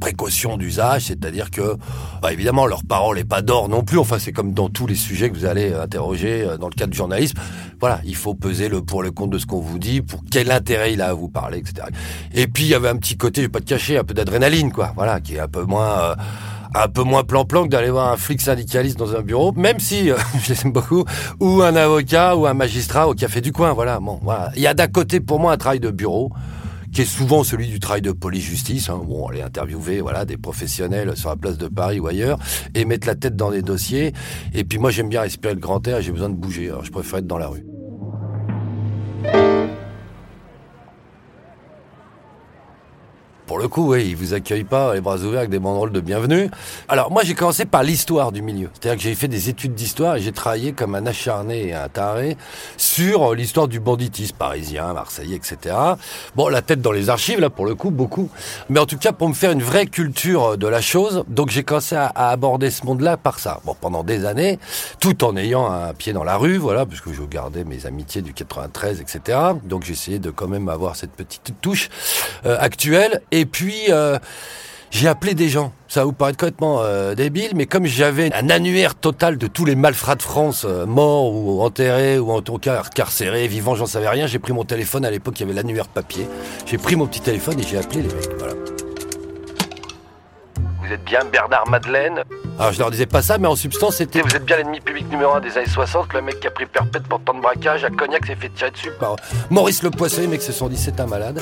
précautions 0.00 0.56
d'usage, 0.56 1.04
c'est-à-dire 1.06 1.50
que, 1.50 1.76
bah, 2.22 2.32
évidemment, 2.32 2.66
leur 2.66 2.84
parole 2.84 3.16
n'est 3.16 3.24
pas 3.24 3.42
d'or 3.42 3.68
non 3.68 3.82
plus. 3.82 3.98
Enfin, 3.98 4.18
c'est 4.18 4.32
comme 4.32 4.52
dans 4.52 4.68
tous 4.68 4.86
les 4.86 4.94
sujets 4.94 5.30
que 5.30 5.36
vous 5.36 5.46
allez 5.46 5.72
interroger 5.72 6.42
euh, 6.42 6.56
dans 6.56 6.68
le 6.68 6.74
cadre 6.74 6.90
du 6.90 6.96
journalisme. 6.96 7.38
Voilà, 7.80 8.00
il 8.04 8.16
faut 8.16 8.34
peser 8.34 8.68
le 8.68 8.82
pour 8.82 9.02
le 9.02 9.10
compte 9.10 9.30
de 9.30 9.38
ce 9.38 9.46
qu'on 9.46 9.60
vous 9.60 9.78
dit, 9.78 10.02
pour 10.02 10.22
quel 10.30 10.50
intérêt 10.50 10.92
il 10.92 11.02
a 11.02 11.08
à 11.08 11.14
vous 11.14 11.28
parler, 11.28 11.58
etc. 11.58 11.86
Et 12.32 12.46
puis, 12.46 12.64
il 12.64 12.70
y 12.70 12.74
avait 12.74 12.88
un 12.88 12.96
petit 12.96 13.16
côté, 13.16 13.42
je 13.42 13.46
vais 13.46 13.52
pas 13.52 13.60
te 13.60 13.66
cacher, 13.66 13.98
un 13.98 14.04
peu 14.04 14.14
d'adrénaline, 14.14 14.72
quoi. 14.72 14.92
Voilà, 14.94 15.20
qui 15.20 15.36
est 15.36 15.40
un 15.40 15.48
peu 15.48 15.64
moins... 15.64 15.98
Euh, 15.98 16.14
un 16.74 16.88
peu 16.88 17.02
moins 17.02 17.22
plan-plan 17.22 17.64
que 17.64 17.68
d'aller 17.68 17.90
voir 17.90 18.10
un 18.10 18.16
flic 18.16 18.40
syndicaliste 18.40 18.98
dans 18.98 19.14
un 19.14 19.20
bureau, 19.20 19.52
même 19.52 19.78
si 19.78 20.10
euh, 20.10 20.16
je 20.42 20.54
l'aime 20.54 20.72
beaucoup, 20.72 21.04
ou 21.40 21.62
un 21.62 21.76
avocat 21.76 22.36
ou 22.36 22.46
un 22.46 22.54
magistrat 22.54 23.08
au 23.08 23.14
café 23.14 23.40
du 23.40 23.52
coin. 23.52 23.72
Voilà, 23.72 24.00
bon, 24.00 24.18
voilà. 24.22 24.50
Il 24.56 24.62
y 24.62 24.66
a 24.66 24.74
d'un 24.74 24.88
côté 24.88 25.20
pour 25.20 25.38
moi 25.38 25.52
un 25.52 25.56
travail 25.56 25.80
de 25.80 25.90
bureau 25.90 26.32
qui 26.94 27.02
est 27.02 27.04
souvent 27.04 27.42
celui 27.42 27.66
du 27.66 27.80
travail 27.80 28.02
de 28.02 28.12
police-justice. 28.12 28.88
Hein. 28.88 29.02
Bon, 29.04 29.26
aller 29.26 29.42
interviewer 29.42 30.00
voilà 30.00 30.24
des 30.24 30.36
professionnels 30.36 31.16
sur 31.16 31.28
la 31.28 31.36
place 31.36 31.58
de 31.58 31.66
Paris 31.66 31.98
ou 31.98 32.06
ailleurs 32.06 32.38
et 32.74 32.84
mettre 32.84 33.08
la 33.08 33.16
tête 33.16 33.36
dans 33.36 33.50
des 33.50 33.62
dossiers. 33.62 34.12
Et 34.54 34.64
puis 34.64 34.78
moi, 34.78 34.90
j'aime 34.90 35.08
bien 35.08 35.22
respirer 35.22 35.54
le 35.54 35.60
grand 35.60 35.86
air 35.88 36.00
j'ai 36.00 36.12
besoin 36.12 36.28
de 36.28 36.34
bouger. 36.34 36.68
Alors, 36.68 36.84
je 36.84 36.92
préfère 36.92 37.18
être 37.18 37.26
dans 37.26 37.38
la 37.38 37.48
rue. 37.48 37.64
Pour 43.46 43.58
le 43.58 43.68
coup, 43.68 43.92
oui, 43.92 44.06
ils 44.08 44.16
vous 44.16 44.32
accueillent 44.32 44.64
pas 44.64 44.94
les 44.94 45.02
bras 45.02 45.18
ouverts 45.18 45.40
avec 45.40 45.50
des 45.50 45.58
banderoles 45.58 45.92
de 45.92 46.00
bienvenue. 46.00 46.50
Alors 46.88 47.10
moi, 47.10 47.24
j'ai 47.24 47.34
commencé 47.34 47.66
par 47.66 47.82
l'histoire 47.82 48.32
du 48.32 48.40
milieu. 48.40 48.70
C'est-à-dire 48.72 48.96
que 48.96 49.02
j'ai 49.02 49.14
fait 49.14 49.28
des 49.28 49.50
études 49.50 49.74
d'histoire 49.74 50.16
et 50.16 50.22
j'ai 50.22 50.32
travaillé 50.32 50.72
comme 50.72 50.94
un 50.94 51.04
acharné 51.04 51.68
et 51.68 51.74
un 51.74 51.90
taré 51.90 52.38
sur 52.78 53.34
l'histoire 53.34 53.68
du 53.68 53.80
banditisme 53.80 54.34
parisien, 54.34 54.94
marseillais, 54.94 55.36
etc. 55.36 55.76
Bon, 56.36 56.48
la 56.48 56.62
tête 56.62 56.80
dans 56.80 56.90
les 56.90 57.10
archives, 57.10 57.38
là, 57.38 57.50
pour 57.50 57.66
le 57.66 57.74
coup, 57.74 57.90
beaucoup. 57.90 58.30
Mais 58.70 58.80
en 58.80 58.86
tout 58.86 58.96
cas, 58.96 59.12
pour 59.12 59.28
me 59.28 59.34
faire 59.34 59.50
une 59.50 59.62
vraie 59.62 59.86
culture 59.86 60.56
de 60.56 60.66
la 60.66 60.80
chose, 60.80 61.24
donc 61.28 61.50
j'ai 61.50 61.64
commencé 61.64 61.96
à, 61.96 62.06
aborder 62.14 62.70
ce 62.70 62.86
monde-là 62.86 63.18
par 63.18 63.38
ça. 63.40 63.60
Bon, 63.66 63.76
pendant 63.78 64.04
des 64.04 64.24
années, 64.24 64.58
tout 65.00 65.22
en 65.22 65.36
ayant 65.36 65.70
un 65.70 65.92
pied 65.92 66.14
dans 66.14 66.24
la 66.24 66.38
rue, 66.38 66.56
voilà, 66.56 66.86
parce 66.86 67.02
que 67.02 67.12
je 67.12 67.22
gardais 67.22 67.64
mes 67.64 67.84
amitiés 67.84 68.22
du 68.22 68.32
93, 68.32 69.02
etc. 69.02 69.38
Donc 69.64 69.84
j'essayais 69.84 70.18
de 70.18 70.30
quand 70.30 70.48
même 70.48 70.70
avoir 70.70 70.96
cette 70.96 71.12
petite 71.12 71.52
touche 71.60 71.90
euh, 72.46 72.56
actuelle. 72.58 73.20
Et 73.34 73.46
puis, 73.46 73.86
euh, 73.88 74.16
j'ai 74.92 75.08
appelé 75.08 75.34
des 75.34 75.48
gens. 75.48 75.72
Ça 75.88 76.04
vous 76.04 76.12
paraître 76.12 76.38
complètement 76.38 76.82
euh, 76.82 77.16
débile, 77.16 77.50
mais 77.56 77.66
comme 77.66 77.84
j'avais 77.84 78.32
un 78.32 78.48
annuaire 78.48 78.94
total 78.94 79.38
de 79.38 79.48
tous 79.48 79.64
les 79.64 79.74
malfrats 79.74 80.14
de 80.14 80.22
France, 80.22 80.64
euh, 80.64 80.86
morts 80.86 81.34
ou 81.34 81.60
enterrés, 81.60 82.16
ou 82.20 82.30
en 82.30 82.42
tout 82.42 82.58
cas 82.58 82.80
incarcérés, 82.80 83.48
vivants, 83.48 83.74
j'en 83.74 83.86
savais 83.86 84.08
rien, 84.08 84.28
j'ai 84.28 84.38
pris 84.38 84.52
mon 84.52 84.64
téléphone, 84.64 85.04
à 85.04 85.10
l'époque 85.10 85.34
il 85.40 85.40
y 85.40 85.44
avait 85.46 85.54
l'annuaire 85.54 85.88
papier, 85.88 86.28
j'ai 86.64 86.78
pris 86.78 86.94
mon 86.94 87.08
petit 87.08 87.20
téléphone 87.20 87.58
et 87.58 87.64
j'ai 87.64 87.76
appelé 87.78 88.02
les 88.02 88.08
mecs, 88.08 88.38
voilà. 88.38 88.54
Vous 90.86 90.92
êtes 90.92 91.04
bien 91.04 91.20
Bernard 91.30 91.68
Madeleine 91.68 92.24
alors 92.56 92.72
je 92.72 92.78
leur 92.78 92.92
disais 92.92 93.06
pas 93.06 93.20
ça, 93.20 93.36
mais 93.36 93.48
en 93.48 93.56
substance 93.56 93.96
c'était 93.96 94.20
vous 94.20 94.36
êtes 94.36 94.44
bien 94.44 94.56
l'ennemi 94.56 94.78
public 94.78 95.10
numéro 95.10 95.32
un 95.32 95.40
des 95.40 95.58
années 95.58 95.66
60, 95.66 96.12
le 96.12 96.22
mec 96.22 96.38
qui 96.38 96.46
a 96.46 96.52
pris 96.52 96.66
perpète 96.66 97.02
pour 97.08 97.20
tant 97.20 97.34
de 97.34 97.40
braquage, 97.40 97.82
à 97.82 97.90
Cognac 97.90 98.24
s'est 98.24 98.36
fait 98.36 98.48
tirer 98.50 98.70
dessus 98.70 98.92
par 99.00 99.16
Maurice 99.50 99.82
Le 99.82 99.90
Poisson, 99.90 100.20
les 100.20 100.28
mecs 100.28 100.40
se 100.40 100.52
sont 100.52 100.68
dit 100.68 100.76
c'est 100.76 101.00
un 101.00 101.06
malade, 101.06 101.40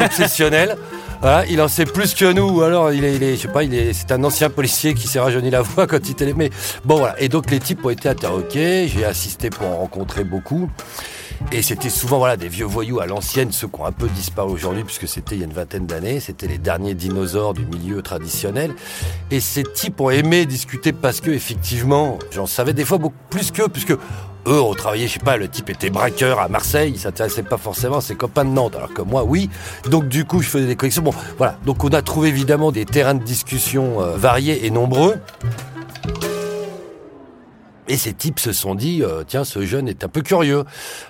obsessionnel. 0.00 0.76
Voilà, 1.20 1.44
il 1.50 1.60
en 1.60 1.68
sait 1.68 1.84
plus 1.84 2.14
que 2.14 2.32
nous. 2.32 2.62
Alors, 2.62 2.92
il 2.92 3.04
est, 3.04 3.16
il 3.16 3.22
est 3.22 3.36
je 3.36 3.42
sais 3.42 3.48
pas, 3.48 3.64
il 3.64 3.74
est, 3.74 3.92
c'est 3.92 4.12
un 4.12 4.22
ancien 4.22 4.50
policier 4.50 4.94
qui 4.94 5.08
s'est 5.08 5.18
rajeuni 5.18 5.50
la 5.50 5.62
voix 5.62 5.86
quand 5.86 5.98
il 6.06 6.12
était. 6.12 6.32
Mais 6.34 6.50
bon, 6.84 6.98
voilà. 6.98 7.20
Et 7.20 7.28
donc, 7.28 7.50
les 7.50 7.58
types 7.58 7.84
ont 7.84 7.90
été 7.90 8.08
interroqués. 8.08 8.88
J'ai 8.88 9.04
assisté 9.04 9.50
pour 9.50 9.66
en 9.66 9.76
rencontrer 9.78 10.24
beaucoup. 10.24 10.68
Et 11.52 11.62
c'était 11.62 11.90
souvent 11.90 12.18
voilà 12.18 12.36
des 12.36 12.48
vieux 12.48 12.64
voyous 12.64 13.00
à 13.00 13.06
l'ancienne, 13.06 13.52
ceux 13.52 13.68
qui 13.68 13.80
ont 13.80 13.84
un 13.84 13.92
peu 13.92 14.08
disparu 14.08 14.52
aujourd'hui, 14.52 14.84
puisque 14.84 15.08
c'était 15.08 15.36
il 15.36 15.38
y 15.38 15.42
a 15.42 15.46
une 15.46 15.52
vingtaine 15.52 15.86
d'années. 15.86 16.20
C'était 16.20 16.48
les 16.48 16.58
derniers 16.58 16.94
dinosaures 16.94 17.54
du 17.54 17.64
milieu 17.66 18.02
traditionnel. 18.02 18.74
Et 19.30 19.40
ces 19.40 19.62
types 19.62 20.00
ont 20.00 20.10
aimé 20.10 20.46
discuter 20.46 20.92
parce 20.92 21.20
que, 21.20 21.30
effectivement, 21.30 22.18
j'en 22.32 22.46
savais 22.46 22.72
des 22.72 22.84
fois 22.84 22.98
beaucoup 22.98 23.16
plus 23.30 23.50
qu'eux, 23.50 23.68
puisque 23.68 23.94
eux 24.46 24.60
ont 24.60 24.74
travaillé, 24.74 25.08
je 25.08 25.14
sais 25.14 25.18
pas, 25.18 25.36
le 25.36 25.48
type 25.48 25.70
était 25.70 25.90
braqueur 25.90 26.40
à 26.40 26.48
Marseille, 26.48 26.92
il 26.94 26.98
s'intéressait 26.98 27.42
pas 27.42 27.58
forcément 27.58 27.98
à 27.98 28.00
ses 28.00 28.14
copains 28.14 28.44
de 28.44 28.50
Nantes, 28.50 28.76
alors 28.76 28.92
que 28.92 29.02
moi, 29.02 29.24
oui. 29.24 29.50
Donc 29.90 30.08
du 30.08 30.24
coup, 30.24 30.40
je 30.40 30.48
faisais 30.48 30.66
des 30.66 30.76
connexions. 30.76 31.02
Bon, 31.02 31.14
voilà. 31.36 31.58
Donc 31.64 31.82
on 31.84 31.88
a 31.88 32.02
trouvé 32.02 32.28
évidemment 32.28 32.70
des 32.72 32.84
terrains 32.84 33.14
de 33.14 33.24
discussion 33.24 34.02
euh, 34.02 34.16
variés 34.16 34.66
et 34.66 34.70
nombreux. 34.70 35.16
Et 37.88 37.96
ces 37.96 38.12
types 38.12 38.40
se 38.40 38.52
sont 38.52 38.74
dit, 38.74 39.02
euh, 39.02 39.22
tiens, 39.26 39.44
ce 39.44 39.64
jeune 39.64 39.88
est 39.88 40.04
un 40.04 40.08
peu 40.08 40.22
curieux 40.22 40.64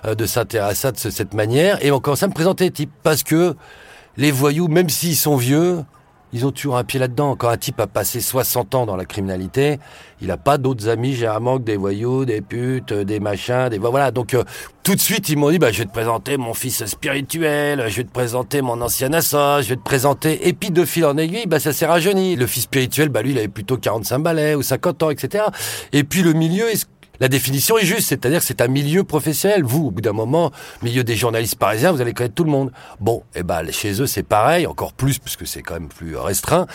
euh, 0.05 0.15
de 0.15 0.27
s'intéresser 0.27 0.93
de 0.93 1.11
cette 1.11 1.35
manière. 1.35 1.83
Et 1.85 1.91
on 1.91 2.01
commence 2.01 2.23
à 2.23 2.29
me 2.29 2.35
présenter 2.35 2.65
les 2.65 2.71
types. 2.71 2.93
Parce 3.03 3.23
que 3.23 3.55
les 4.17 4.31
voyous, 4.31 4.69
même 4.69 4.89
s'ils 4.89 5.17
sont 5.17 5.37
vieux, 5.37 5.79
ils 6.33 6.47
ont 6.47 6.51
toujours 6.51 6.77
un 6.77 6.85
pied 6.85 6.99
là-dedans. 6.99 7.37
Quand 7.37 7.49
un 7.49 7.57
type 7.57 7.81
a 7.81 7.87
passé 7.87 8.21
60 8.21 8.75
ans 8.75 8.87
dans 8.87 8.97
la 8.97 9.05
criminalité, 9.05 9.79
il 10.21 10.29
n'a 10.29 10.37
pas 10.37 10.59
d'autres 10.59 10.89
amis 10.89 11.15
généralement 11.15 11.59
que 11.59 11.65
des 11.65 11.77
voyous, 11.77 12.25
des 12.25 12.41
putes, 12.41 12.93
des 12.93 13.21
machins, 13.21 13.69
des 13.69 13.79
voilà. 13.79 14.11
Donc 14.11 14.35
euh, 14.35 14.45
tout 14.83 14.95
de 14.95 15.01
suite 15.01 15.29
ils 15.29 15.39
m'ont 15.39 15.51
dit 15.51 15.59
bah 15.59 15.73
je 15.73 15.79
vais 15.79 15.85
te 15.85 15.93
présenter 15.93 16.37
mon 16.37 16.55
fils 16.55 16.85
spirituel, 16.87 17.85
je 17.89 17.97
vais 17.97 18.05
te 18.05 18.13
présenter 18.13 18.63
mon 18.63 18.81
ancien 18.81 19.13
associé, 19.13 19.63
je 19.63 19.69
vais 19.71 19.77
te 19.77 19.85
présenter. 19.85 20.49
Et 20.49 20.53
puis 20.53 20.71
de 20.71 20.85
fil 20.85 21.05
en 21.05 21.17
aiguille, 21.17 21.47
bah 21.47 21.61
ça 21.61 21.73
s'est 21.73 21.87
rajeuni. 21.87 22.37
Le 22.37 22.47
fils 22.47 22.65
spirituel, 22.65 23.09
bah 23.09 23.23
lui 23.23 23.33
il 23.33 23.39
avait 23.39 23.49
plutôt 23.49 23.77
45 23.77 24.19
balais 24.19 24.55
ou 24.55 24.63
50 24.63 25.03
ans, 25.05 25.11
etc. 25.11 25.45
Et 25.93 26.05
puis 26.05 26.23
le 26.23 26.33
milieu 26.33 26.71
est 26.71 26.87
la 27.21 27.29
définition 27.29 27.79
est 27.79 27.87
juste, 27.87 28.09
c'est-à-dire 28.09 28.41
que 28.41 28.45
c'est 28.45 28.61
un 28.61 28.69
milieu 28.69 29.05
professionnel. 29.05 29.63
Vous, 29.65 29.87
au 29.87 29.91
bout 29.91 30.01
d'un 30.01 30.13
moment, 30.13 30.53
milieu 30.83 31.05
des 31.05 31.17
journalistes 31.17 31.57
parisiens, 31.57 31.93
vous 31.93 32.01
allez 32.01 32.13
connaître 32.13 32.35
tout 32.35 32.45
le 32.45 32.51
monde. 32.51 32.73
Bon, 33.01 33.23
eh 33.35 33.43
ben 33.43 33.71
chez 33.71 34.01
eux 34.01 34.07
c'est 34.07 34.23
pareil, 34.23 34.67
encore 34.67 34.93
plus 34.93 35.19
puisque 35.19 35.47
c'est 35.47 35.63
quand 35.63 35.75
même 35.75 35.89
plus 35.89 36.17
restreint. 36.17 36.67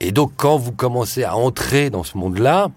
Et 0.00 0.12
donc 0.12 0.32
quand 0.36 0.56
vous 0.56 0.72
commencez 0.72 1.24
à 1.24 1.36
entrer 1.36 1.90
dans 1.90 2.04
ce 2.04 2.16
monde-là, 2.18 2.68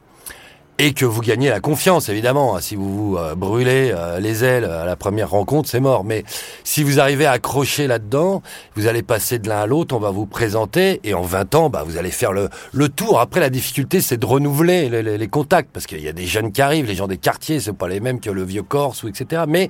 et 0.79 0.93
que 0.93 1.03
vous 1.03 1.19
gagnez 1.21 1.49
la 1.49 1.59
confiance, 1.59 2.07
évidemment. 2.07 2.57
Si 2.61 2.75
vous 2.75 3.09
vous 3.09 3.17
euh, 3.17 3.35
brûlez 3.35 3.91
euh, 3.93 4.19
les 4.19 4.45
ailes 4.45 4.63
à 4.63 4.85
la 4.85 4.95
première 4.95 5.29
rencontre, 5.29 5.69
c'est 5.69 5.81
mort. 5.81 6.05
Mais 6.05 6.23
si 6.63 6.83
vous 6.83 7.01
arrivez 7.01 7.25
à 7.25 7.31
accrocher 7.31 7.85
là-dedans, 7.85 8.41
vous 8.75 8.87
allez 8.87 9.03
passer 9.03 9.39
de 9.39 9.49
l'un 9.49 9.59
à 9.59 9.65
l'autre, 9.65 9.93
on 9.93 9.99
va 9.99 10.09
vous 10.09 10.25
présenter, 10.25 11.01
et 11.03 11.13
en 11.13 11.21
20 11.21 11.55
ans, 11.55 11.69
bah, 11.69 11.83
vous 11.85 11.97
allez 11.97 12.11
faire 12.11 12.31
le, 12.31 12.49
le 12.71 12.87
tour. 12.87 13.19
Après, 13.19 13.41
la 13.41 13.49
difficulté, 13.49 13.99
c'est 13.99 14.17
de 14.17 14.25
renouveler 14.25 14.89
les, 14.89 15.17
les 15.17 15.27
contacts, 15.27 15.69
parce 15.73 15.85
qu'il 15.85 16.01
y 16.01 16.07
a 16.07 16.13
des 16.13 16.25
jeunes 16.25 16.53
qui 16.53 16.61
arrivent, 16.61 16.85
les 16.85 16.95
gens 16.95 17.07
des 17.07 17.17
quartiers, 17.17 17.59
c'est 17.59 17.73
pas 17.73 17.89
les 17.89 17.99
mêmes 17.99 18.21
que 18.21 18.29
le 18.29 18.43
vieux 18.43 18.63
Corse, 18.63 19.03
ou 19.03 19.09
etc. 19.09 19.43
Mais 19.47 19.69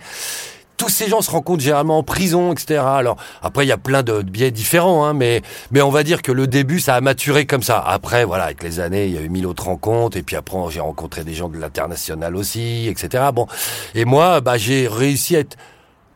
tous 0.79 0.89
ces 0.89 1.07
gens 1.07 1.21
se 1.21 1.29
rencontrent 1.29 1.61
généralement 1.61 1.99
en 1.99 2.03
prison, 2.03 2.53
etc. 2.53 2.81
Alors 2.83 3.17
après, 3.43 3.65
il 3.65 3.67
y 3.67 3.73
a 3.73 3.77
plein 3.77 4.01
de, 4.01 4.23
biais 4.23 4.49
différents, 4.49 5.05
hein, 5.05 5.13
mais 5.13 5.43
mais 5.71 5.81
on 5.81 5.91
va 5.91 6.03
dire 6.03 6.23
que 6.23 6.31
le 6.31 6.47
début, 6.47 6.79
ça 6.79 6.95
a 6.95 7.01
maturé 7.01 7.45
comme 7.45 7.61
ça. 7.61 7.79
Après, 7.79 8.23
voilà, 8.23 8.45
avec 8.45 8.63
les 8.63 8.79
années, 8.79 9.05
il 9.05 9.13
y 9.13 9.17
a 9.17 9.21
eu 9.21 9.29
mille 9.29 9.45
autres 9.45 9.65
rencontres, 9.65 10.17
et 10.17 10.23
puis 10.23 10.37
après, 10.37 10.57
j'ai 10.71 10.79
rencontré 10.79 11.23
des 11.23 11.33
gens 11.33 11.49
de 11.49 11.57
l'international 11.57 12.35
aussi, 12.35 12.87
etc. 12.87 13.25
Bon, 13.33 13.45
et 13.93 14.05
moi, 14.05 14.41
bah, 14.41 14.57
j'ai 14.57 14.87
réussi 14.87 15.35
à 15.35 15.39
être 15.39 15.57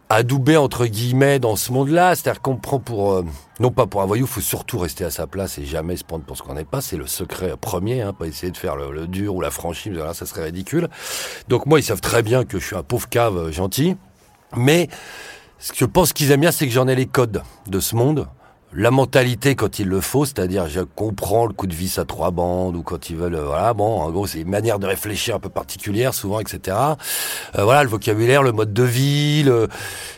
adoubé 0.09 0.57
entre 0.57 0.85
guillemets 0.85 1.39
dans 1.39 1.55
ce 1.55 1.71
monde-là, 1.71 2.15
c'est-à-dire 2.15 2.41
qu'on 2.41 2.55
prend 2.55 2.79
pour 2.79 3.13
euh, 3.13 3.25
non 3.59 3.71
pas 3.71 3.87
pour 3.87 4.01
un 4.01 4.05
voyou, 4.05 4.27
faut 4.27 4.41
surtout 4.41 4.77
rester 4.77 5.03
à 5.03 5.09
sa 5.09 5.27
place 5.27 5.57
et 5.57 5.65
jamais 5.65 5.97
se 5.97 6.03
prendre 6.03 6.23
pour 6.23 6.37
ce 6.37 6.43
qu'on 6.43 6.53
n'est 6.53 6.65
pas, 6.65 6.81
c'est 6.81 6.97
le 6.97 7.07
secret 7.07 7.53
premier, 7.59 8.01
hein, 8.01 8.13
pas 8.13 8.27
essayer 8.27 8.51
de 8.51 8.57
faire 8.57 8.75
le, 8.75 9.07
dur 9.07 9.35
ou 9.35 9.41
la 9.41 9.51
franchise, 9.51 9.93
voilà, 9.93 10.13
ça 10.13 10.25
serait 10.25 10.43
ridicule. 10.43 10.87
Donc 11.47 11.65
moi, 11.65 11.79
ils 11.79 11.83
savent 11.83 12.01
très 12.01 12.21
bien 12.21 12.45
que 12.45 12.59
je 12.59 12.65
suis 12.65 12.75
un 12.75 12.83
pauvre 12.83 13.09
cave 13.09 13.37
euh, 13.37 13.51
gentil. 13.51 13.97
Mais 14.55 14.89
ce 15.59 15.71
que 15.71 15.77
je 15.79 15.85
pense 15.85 16.13
qu'ils 16.13 16.31
aiment 16.31 16.41
bien, 16.41 16.51
c'est 16.51 16.67
que 16.67 16.73
j'en 16.73 16.87
ai 16.87 16.95
les 16.95 17.05
codes 17.05 17.41
de 17.67 17.79
ce 17.79 17.95
monde. 17.95 18.27
la 18.75 18.91
mentalité 18.91 19.55
quand 19.55 19.79
il 19.79 19.87
le 19.87 20.01
faut, 20.01 20.25
c'est-à-dire 20.25 20.67
je 20.67 20.81
comprends 20.81 21.45
le 21.45 21.53
coup 21.53 21.67
de 21.67 21.73
vis 21.75 21.99
à 21.99 22.05
trois 22.05 22.31
bandes 22.31 22.75
ou 22.75 22.81
quand 22.81 23.09
ils 23.09 23.15
veulent, 23.15 23.35
euh, 23.35 23.45
voilà, 23.45 23.73
bon, 23.73 24.01
en 24.01 24.09
gros 24.09 24.25
c'est 24.25 24.39
une 24.39 24.49
manière 24.49 24.79
de 24.79 24.87
réfléchir 24.87 25.35
un 25.35 25.39
peu 25.39 25.49
particulière 25.49 26.13
souvent, 26.13 26.39
etc. 26.39 26.77
Euh, 27.55 27.63
voilà, 27.63 27.83
le 27.83 27.89
vocabulaire, 27.89 28.41
le 28.41 28.51
mode 28.51 28.73
de 28.73 28.83
vie, 28.83 29.45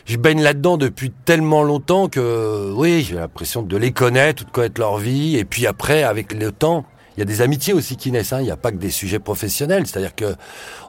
je 0.06 0.16
baigne 0.16 0.42
là-dedans 0.42 0.78
depuis 0.78 1.10
tellement 1.10 1.62
longtemps 1.62 2.08
que, 2.08 2.72
oui, 2.74 3.06
j'ai 3.06 3.16
l'impression 3.16 3.62
de 3.62 3.76
les 3.76 3.92
connaître, 3.92 4.44
de 4.44 4.50
connaître 4.50 4.80
leur 4.80 4.96
vie, 4.96 5.36
et 5.36 5.44
puis 5.44 5.66
après, 5.66 6.02
avec 6.02 6.32
le 6.32 6.50
temps, 6.50 6.86
il 7.16 7.20
y 7.20 7.22
a 7.22 7.24
des 7.24 7.40
amitiés 7.40 7.72
aussi 7.72 7.96
qui 7.96 8.12
naissent. 8.12 8.32
Hein. 8.32 8.40
Il 8.40 8.44
n'y 8.44 8.50
a 8.50 8.56
pas 8.56 8.72
que 8.72 8.76
des 8.76 8.90
sujets 8.90 9.18
professionnels. 9.18 9.86
C'est-à-dire 9.86 10.14
que 10.14 10.34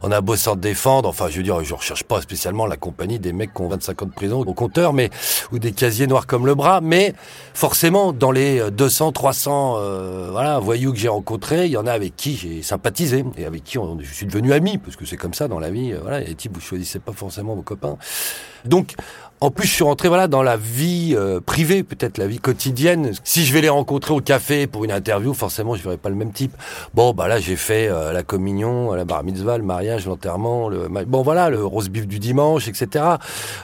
on 0.02 0.12
a 0.12 0.22
beau 0.22 0.36
s'en 0.36 0.56
défendre. 0.56 1.08
Enfin, 1.08 1.28
je 1.30 1.38
veux 1.38 1.44
dire, 1.44 1.64
je 1.64 1.74
recherche 1.74 2.04
pas 2.04 2.22
spécialement 2.22 2.66
la 2.66 2.78
compagnie 2.78 3.20
des 3.20 3.34
mecs 3.34 3.54
qui 3.54 3.62
ont 3.62 3.70
25 3.70 4.02
ans 4.02 4.06
de 4.06 4.12
prison 4.12 4.42
au 4.42 4.54
compteur, 4.54 4.94
mais 4.94 5.10
ou 5.52 5.60
des 5.60 5.72
casiers 5.72 6.08
noirs 6.08 6.28
comme 6.28 6.46
le 6.46 6.56
bras. 6.56 6.82
Mais 6.82 7.14
forcément, 7.54 8.14
dans 8.14 8.32
les 8.32 8.70
200, 8.72 9.12
300, 9.12 9.76
euh, 9.78 10.28
voilà, 10.32 10.60
voyous 10.60 10.92
que 10.92 11.00
j'ai 11.00 11.08
rencontrés, 11.08 11.66
il 11.66 11.72
y 11.72 11.78
en 11.78 11.88
a 11.88 11.92
avec 11.92 12.16
qui 12.16 12.36
j'ai 12.36 12.62
sympathisé 12.62 13.24
et 13.38 13.46
avec 13.46 13.64
qui 13.64 13.78
on, 13.78 13.98
je 14.00 14.14
suis 14.14 14.26
devenu 14.26 14.54
ami, 14.54 14.78
parce 14.78 14.96
que 14.96 15.06
c'est 15.06 15.18
comme 15.18 15.34
ça 15.34 15.48
dans 15.48 15.60
la 15.60 15.70
vie. 15.70 15.94
Euh, 15.94 16.00
voilà, 16.02 16.20
il 16.20 16.24
y 16.24 16.26
a 16.26 16.30
des 16.30 16.36
types 16.36 16.54
vous 16.54 16.62
choisissez 16.62 17.00
pas 17.00 17.14
forcément 17.14 17.56
vos 17.56 17.62
copains. 17.62 17.98
Donc, 18.66 18.96
en 19.40 19.52
plus, 19.52 19.68
je 19.68 19.74
suis 19.74 19.84
rentré 19.84 20.08
voilà 20.08 20.28
dans 20.28 20.42
la 20.42 20.58
vie 20.58 21.14
euh, 21.16 21.40
privée, 21.40 21.84
peut-être 21.84 22.18
la 22.18 22.26
vie 22.26 22.40
quotidienne. 22.40 23.12
Si 23.24 23.46
je 23.46 23.54
vais 23.54 23.62
les 23.62 23.70
rencontrer 23.70 24.12
au 24.12 24.20
café 24.20 24.66
pour 24.66 24.84
une 24.84 24.92
interview, 24.92 25.36
forcément, 25.36 25.76
je 25.76 25.84
verrai 25.84 25.98
pas 25.98 26.10
le 26.10 26.16
même 26.16 26.32
type. 26.32 26.56
Bon, 26.96 27.14
bah 27.14 27.28
là, 27.28 27.40
j'ai 27.40 27.56
fait 27.56 27.88
euh, 27.88 28.12
la 28.14 28.24
communion, 28.24 28.94
la 28.94 29.06
bar 29.06 29.24
mitzvah, 29.24 29.60
le 29.60 29.64
mariage, 29.64 30.08
l'enterrement, 30.08 30.70
le 30.70 30.88
bon 31.06 31.22
voilà, 31.22 31.52
le 31.52 31.64
rose 31.64 31.90
bif 31.90 32.08
du 32.08 32.18
dimanche, 32.18 32.68
etc. 32.68 33.06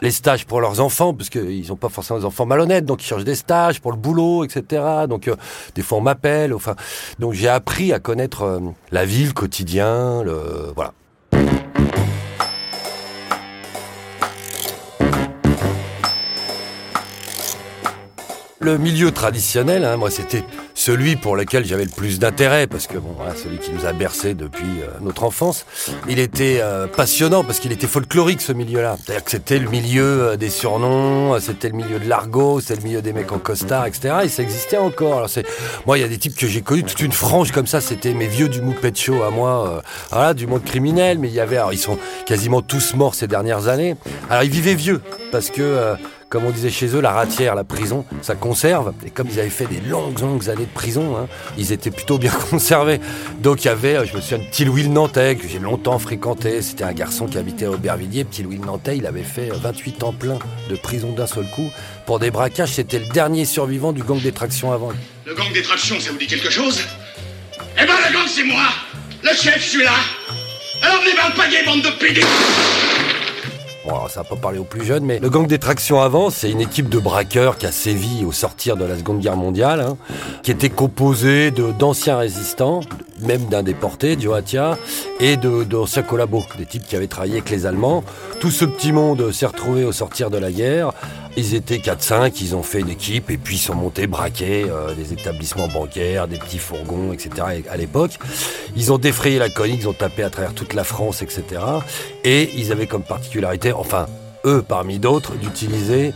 Les 0.04 0.12
stages 0.12 0.46
pour 0.46 0.62
leurs 0.62 0.80
enfants, 0.80 1.16
parce 1.16 1.30
qu'ils 1.30 1.68
n'ont 1.68 1.76
pas 1.76 1.90
forcément 1.90 2.20
des 2.20 2.26
enfants 2.26 2.46
malhonnêtes, 2.46 2.86
donc 2.86 3.02
ils 3.02 3.08
cherchent 3.08 3.24
des 3.24 3.36
stages 3.36 3.82
pour 3.82 3.92
le 3.92 3.98
boulot, 3.98 4.44
etc. 4.44 4.84
Donc 5.10 5.28
euh, 5.28 5.36
des 5.74 5.82
fois 5.82 5.98
on 5.98 6.02
m'appelle. 6.02 6.54
Enfin, 6.54 6.76
donc 7.18 7.34
j'ai 7.34 7.50
appris 7.50 7.94
à 7.94 8.00
connaître 8.00 8.62
la 8.92 9.06
vie, 9.06 9.26
le 9.26 9.34
quotidien, 9.34 10.22
le 10.22 10.72
voilà. 10.76 10.94
Le 18.64 18.78
milieu 18.78 19.12
traditionnel, 19.12 19.84
hein, 19.84 19.98
moi, 19.98 20.10
c'était 20.10 20.46
celui 20.74 21.18
pour 21.18 21.36
lequel 21.36 21.66
j'avais 21.66 21.84
le 21.84 21.92
plus 21.92 22.18
d'intérêt, 22.18 22.66
parce 22.66 22.88
que 22.88 22.98
bon, 22.98 23.14
celui 23.36 23.58
qui 23.58 23.72
nous 23.72 23.86
a 23.86 23.92
bercé 23.92 24.36
depuis 24.36 24.80
euh, 24.82 24.88
notre 25.02 25.26
enfance. 25.26 25.66
Il 26.08 26.18
était 26.18 26.60
euh, 26.62 26.88
passionnant 26.88 27.44
parce 27.44 27.60
qu'il 27.60 27.74
était 27.74 27.88
folklorique 27.88 28.40
ce 28.40 28.54
milieu-là. 28.54 28.96
C'est-à-dire 29.04 29.26
que 29.26 29.32
c'était 29.32 29.60
le 29.60 29.70
milieu 29.70 30.04
euh, 30.04 30.36
des 30.38 30.50
surnoms, 30.50 31.38
c'était 31.42 31.68
le 31.68 31.76
milieu 31.76 32.00
de 32.00 32.08
l'argot, 32.08 32.62
c'était 32.62 32.78
le 32.78 32.84
milieu 32.84 33.02
des 33.02 33.12
mecs 33.12 33.34
en 33.34 33.38
costard, 33.38 33.86
etc. 33.86 34.16
Et 34.24 34.30
ça 34.30 34.44
existait 34.44 34.78
encore. 34.78 35.18
Alors 35.18 35.30
c'est, 35.30 35.46
moi, 35.86 35.98
il 35.98 36.02
y 36.02 36.06
a 36.06 36.08
des 36.08 36.18
types 36.18 36.38
que 36.38 36.48
j'ai 36.48 36.62
connus, 36.62 36.84
toute 36.84 37.02
une 37.02 37.12
frange 37.12 37.52
comme 37.52 37.68
ça. 37.68 37.82
C'était 37.82 38.14
mes 38.14 38.28
vieux 38.28 38.48
du 38.48 38.62
Moupet 38.62 38.94
Show 38.96 39.24
à 39.24 39.30
moi, 39.30 39.84
voilà, 40.10 40.34
du 40.34 40.48
monde 40.48 40.64
criminel. 40.64 41.20
Mais 41.20 41.28
il 41.28 41.34
y 41.34 41.42
avait, 41.42 41.58
alors 41.58 41.74
ils 41.74 41.78
sont 41.78 42.00
quasiment 42.26 42.62
tous 42.62 42.94
morts 42.94 43.16
ces 43.16 43.28
dernières 43.28 43.68
années. 43.68 43.98
Alors 44.30 44.44
ils 44.44 44.52
vivaient 44.52 44.74
vieux 44.74 45.02
parce 45.34 45.50
que 45.50 45.96
comme 46.34 46.46
on 46.46 46.50
disait 46.50 46.72
chez 46.72 46.88
eux, 46.96 47.00
la 47.00 47.12
ratière, 47.12 47.54
la 47.54 47.64
prison, 47.64 48.06
ça 48.24 48.34
conserve. 48.34 48.92
Et 49.06 49.12
comme 49.12 49.28
ils 49.30 49.40
avaient 49.40 49.52
fait 49.52 49.68
des 49.68 49.80
longues, 49.88 50.20
longues 50.20 50.50
années 50.50 50.66
de 50.66 50.74
prison, 50.74 51.16
hein, 51.16 51.28
ils 51.60 51.72
étaient 51.72 51.92
plutôt 51.92 52.18
bien 52.18 52.32
conservés. 52.50 53.00
Donc 53.38 53.64
il 53.64 53.68
y 53.68 53.70
avait, 53.70 53.98
euh, 53.98 54.06
je 54.06 54.16
me 54.16 54.20
souviens 54.20 54.40
Petit 54.40 54.66
Louis 54.66 54.82
le 54.82 54.90
Nantais, 54.90 55.36
que 55.36 55.48
j'ai 55.48 55.60
longtemps 55.60 56.00
fréquenté. 56.00 56.64
C'était 56.64 56.86
un 56.86 56.94
garçon 56.94 57.28
qui 57.28 57.38
habitait 57.38 57.66
à 57.66 57.70
Aubervilliers. 57.70 58.24
Petit 58.24 58.42
Louis 58.42 58.58
le 58.58 58.66
Nantais, 58.66 58.98
il 58.98 59.06
avait 59.06 59.22
fait 59.22 59.52
28 59.54 60.02
euh, 60.02 60.06
ans 60.08 60.12
plein 60.12 60.40
de 60.72 60.76
prison 60.76 61.12
d'un 61.12 61.28
seul 61.28 61.46
coup. 61.52 61.70
Pour 62.08 62.18
des 62.18 62.32
braquages, 62.32 62.72
c'était 62.72 62.98
le 62.98 63.06
dernier 63.14 63.46
survivant 63.46 63.92
du 63.92 64.02
gang 64.02 64.20
des 64.20 64.32
tractions 64.32 64.72
avant. 64.72 64.90
Le 65.28 65.36
gang 65.36 65.54
des 65.54 65.62
tractions, 65.62 66.00
ça 66.00 66.12
vous 66.12 66.18
dit 66.18 66.26
quelque 66.26 66.50
chose? 66.50 66.82
Eh 67.80 67.86
ben 67.86 67.94
le 68.08 68.12
gang, 68.12 68.26
c'est 68.28 68.44
moi 68.44 68.64
Le 69.22 69.30
chef, 69.36 69.58
je 69.58 69.70
suis 69.70 69.84
là 69.84 69.94
Alors 70.82 71.00
venez 71.00 71.14
pas 71.14 71.48
le 71.48 71.66
bande 71.68 71.84
de 71.84 71.92
pédés 72.00 72.26
Bon, 73.86 74.08
ça 74.08 74.22
va 74.22 74.30
pas 74.30 74.36
parler 74.38 74.60
aux 74.60 74.64
plus 74.64 74.86
jeunes, 74.86 75.04
mais 75.04 75.20
le 75.20 75.30
gang 75.30 75.46
des 75.46 75.60
tractions 75.60 76.00
avant, 76.00 76.30
c'est 76.30 76.50
une 76.50 76.62
équipe 76.62 76.88
de 76.88 77.00
braqueurs 77.00 77.58
qui 77.58 77.66
a 77.66 77.72
sévi 77.72 78.24
au 78.24 78.32
sortir 78.32 78.78
de 78.78 78.86
la 78.86 78.98
Seconde 78.98 79.20
Guerre 79.20 79.36
mondiale, 79.36 79.82
hein, 79.82 79.98
qui 80.42 80.52
était 80.52 80.70
composée 80.70 81.52
de 81.52 81.74
d'anciens 81.74 82.18
résistants, 82.18 82.80
même 83.20 83.46
d'un 83.48 83.62
déporté, 83.62 84.18
Joatia, 84.18 84.78
et 85.20 85.36
d'anciens 85.36 86.04
collabos, 86.04 86.46
des 86.58 86.66
types 86.66 86.88
qui 86.88 86.96
avaient 86.96 87.08
travaillé 87.08 87.34
avec 87.34 87.50
les 87.50 87.66
Allemands. 87.66 88.06
Tout 88.40 88.52
ce 88.52 88.64
petit 88.64 88.94
monde 88.94 89.34
s'est 89.34 89.48
retrouvé 89.48 89.84
au 89.84 89.92
sortir 89.92 90.30
de 90.30 90.38
la 90.38 90.52
guerre. 90.52 90.94
Ils 91.36 91.56
étaient 91.56 91.78
4-5, 91.78 92.32
ils 92.42 92.56
ont 92.56 92.62
fait 92.62 92.82
une 92.82 92.90
équipe 92.90 93.32
et 93.32 93.38
puis 93.38 93.56
ils 93.56 93.60
sont 93.60 93.74
montés 93.74 94.06
braquer 94.06 94.66
euh, 94.70 94.94
des 94.94 95.14
établissements 95.14 95.68
bancaires, 95.68 96.28
des 96.28 96.38
petits 96.38 96.60
fourgons, 96.60 97.12
etc. 97.12 97.64
à 97.70 97.78
l'époque. 97.78 98.20
Ils 98.76 98.94
ont 98.94 99.00
défrayé 99.00 99.40
la 99.40 99.50
conique, 99.50 99.80
ils 99.82 99.88
ont 99.88 99.94
tapé 99.94 100.22
à 100.22 100.30
travers 100.30 100.54
toute 100.54 100.76
la 100.76 100.84
France, 100.84 101.24
etc. 101.24 101.44
Et 102.24 102.52
ils 102.56 102.72
avaient 102.72 102.86
comme 102.86 103.02
particularité, 103.02 103.74
enfin, 103.74 104.06
eux 104.46 104.64
parmi 104.68 105.00
d'autres, 105.00 105.34
d'utiliser 105.34 106.14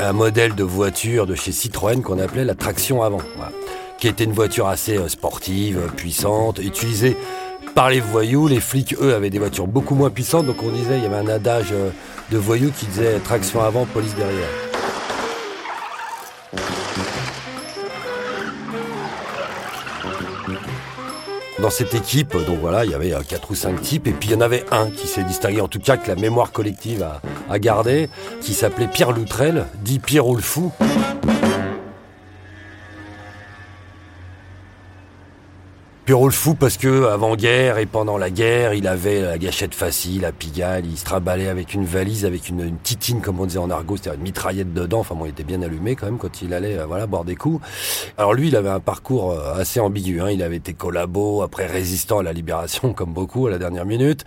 un 0.00 0.12
modèle 0.12 0.54
de 0.56 0.64
voiture 0.64 1.26
de 1.26 1.36
chez 1.36 1.52
Citroën 1.52 2.02
qu'on 2.02 2.18
appelait 2.18 2.44
la 2.44 2.54
traction 2.54 3.02
avant. 3.02 3.22
Qui 3.98 4.08
était 4.08 4.24
une 4.24 4.32
voiture 4.32 4.66
assez 4.66 4.96
euh, 4.96 5.08
sportive, 5.08 5.80
puissante, 5.96 6.58
utilisée 6.58 7.16
par 7.74 7.90
les 7.90 8.00
voyous. 8.00 8.48
Les 8.48 8.60
flics, 8.60 8.96
eux, 9.00 9.14
avaient 9.14 9.30
des 9.30 9.38
voitures 9.38 9.66
beaucoup 9.66 9.94
moins 9.94 10.10
puissantes. 10.10 10.46
Donc 10.46 10.62
on 10.64 10.70
disait, 10.70 10.98
il 10.98 11.02
y 11.04 11.06
avait 11.06 11.16
un 11.16 11.28
adage 11.28 11.68
euh, 11.72 11.90
de 12.30 12.38
voyous 12.38 12.70
qui 12.70 12.86
disait 12.86 13.18
traction 13.20 13.62
avant, 13.62 13.86
police 13.86 14.14
derrière. 14.14 14.48
Dans 21.60 21.70
cette 21.70 21.92
équipe, 21.92 22.36
donc 22.46 22.60
voilà, 22.60 22.84
il 22.84 22.92
y 22.92 22.94
avait 22.94 23.12
euh, 23.12 23.20
quatre 23.28 23.50
ou 23.50 23.56
cinq 23.56 23.82
types, 23.82 24.06
et 24.06 24.12
puis 24.12 24.28
il 24.28 24.32
y 24.32 24.36
en 24.36 24.40
avait 24.40 24.64
un 24.70 24.90
qui 24.90 25.08
s'est 25.08 25.24
distingué, 25.24 25.60
en 25.60 25.66
tout 25.66 25.80
cas 25.80 25.96
que 25.96 26.06
la 26.06 26.14
mémoire 26.14 26.52
collective 26.52 27.02
a, 27.02 27.20
a 27.50 27.58
gardé, 27.58 28.08
qui 28.40 28.54
s'appelait 28.54 28.86
Pierre 28.86 29.10
Loutrel, 29.10 29.66
dit 29.82 29.98
Pierrot 29.98 30.36
le 30.36 30.42
Fou. 30.42 30.72
Pierrot 36.08 36.28
le 36.28 36.32
fou 36.32 36.54
parce 36.54 36.78
que 36.78 37.04
avant 37.04 37.36
guerre 37.36 37.76
et 37.76 37.84
pendant 37.84 38.16
la 38.16 38.30
guerre, 38.30 38.72
il 38.72 38.86
avait 38.86 39.20
la 39.20 39.36
gâchette 39.36 39.74
facile 39.74 40.24
à 40.24 40.32
Pigalle, 40.32 40.86
il 40.86 40.96
se 40.96 41.04
traballait 41.04 41.48
avec 41.48 41.74
une 41.74 41.84
valise, 41.84 42.24
avec 42.24 42.48
une, 42.48 42.62
une 42.62 42.78
titine 42.78 43.20
comme 43.20 43.38
on 43.40 43.44
disait 43.44 43.58
en 43.58 43.68
argot, 43.68 43.98
c'est-à-dire 43.98 44.18
une 44.18 44.24
mitraillette 44.24 44.72
dedans. 44.72 45.00
Enfin 45.00 45.14
bon, 45.14 45.26
il 45.26 45.32
était 45.32 45.44
bien 45.44 45.60
allumé 45.60 45.96
quand 45.96 46.06
même 46.06 46.16
quand 46.16 46.40
il 46.40 46.54
allait 46.54 46.78
euh, 46.78 46.86
voilà 46.86 47.06
boire 47.06 47.26
des 47.26 47.36
coups. 47.36 47.62
Alors 48.16 48.32
lui, 48.32 48.48
il 48.48 48.56
avait 48.56 48.70
un 48.70 48.80
parcours 48.80 49.32
euh, 49.32 49.52
assez 49.56 49.80
ambigu. 49.80 50.22
Hein. 50.22 50.30
Il 50.30 50.42
avait 50.42 50.56
été 50.56 50.72
collabo, 50.72 51.42
après 51.42 51.66
résistant 51.66 52.20
à 52.20 52.22
la 52.22 52.32
libération 52.32 52.92
comme 52.94 53.12
beaucoup 53.12 53.46
à 53.46 53.50
la 53.50 53.58
dernière 53.58 53.84
minute, 53.84 54.24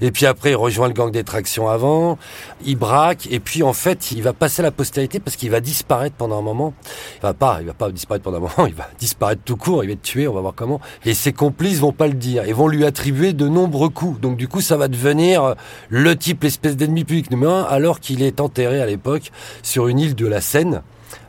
et 0.00 0.12
puis 0.12 0.26
après 0.26 0.50
il 0.50 0.56
rejoint 0.56 0.86
le 0.86 0.94
gang 0.94 1.10
des 1.10 1.24
tractions 1.24 1.68
avant. 1.68 2.16
Il 2.64 2.76
braque 2.76 3.26
et 3.28 3.40
puis 3.40 3.64
en 3.64 3.72
fait 3.72 4.12
il 4.12 4.22
va 4.22 4.34
passer 4.34 4.60
à 4.60 4.62
la 4.62 4.70
postérité 4.70 5.18
parce 5.18 5.34
qu'il 5.34 5.50
va 5.50 5.58
disparaître 5.58 6.14
pendant 6.14 6.38
un 6.38 6.42
moment. 6.42 6.74
Il 7.16 7.22
va 7.22 7.34
pas, 7.34 7.58
il 7.60 7.66
va 7.66 7.74
pas 7.74 7.90
disparaître 7.90 8.22
pendant 8.22 8.36
un 8.36 8.40
moment, 8.42 8.54
il 8.68 8.74
va 8.74 8.88
disparaître 9.00 9.42
tout 9.44 9.56
court, 9.56 9.82
il 9.82 9.88
va 9.88 9.94
être 9.94 10.02
tué. 10.02 10.28
On 10.28 10.32
va 10.32 10.40
voir 10.40 10.54
comment 10.54 10.80
ses 11.24 11.32
complices 11.32 11.78
vont 11.78 11.92
pas 11.92 12.06
le 12.06 12.12
dire 12.12 12.44
et 12.44 12.52
vont 12.52 12.68
lui 12.68 12.84
attribuer 12.84 13.32
de 13.32 13.48
nombreux 13.48 13.88
coups. 13.88 14.20
Donc 14.20 14.36
du 14.36 14.46
coup, 14.46 14.60
ça 14.60 14.76
va 14.76 14.88
devenir 14.88 15.42
euh, 15.42 15.54
le 15.88 16.14
type, 16.16 16.42
l'espèce 16.42 16.76
d'ennemi 16.76 17.04
public 17.04 17.30
numéro 17.30 17.50
un, 17.50 17.62
alors 17.62 17.98
qu'il 17.98 18.22
est 18.22 18.42
enterré 18.42 18.82
à 18.82 18.84
l'époque 18.84 19.32
sur 19.62 19.88
une 19.88 19.98
île 19.98 20.14
de 20.14 20.26
la 20.26 20.42
Seine 20.42 20.82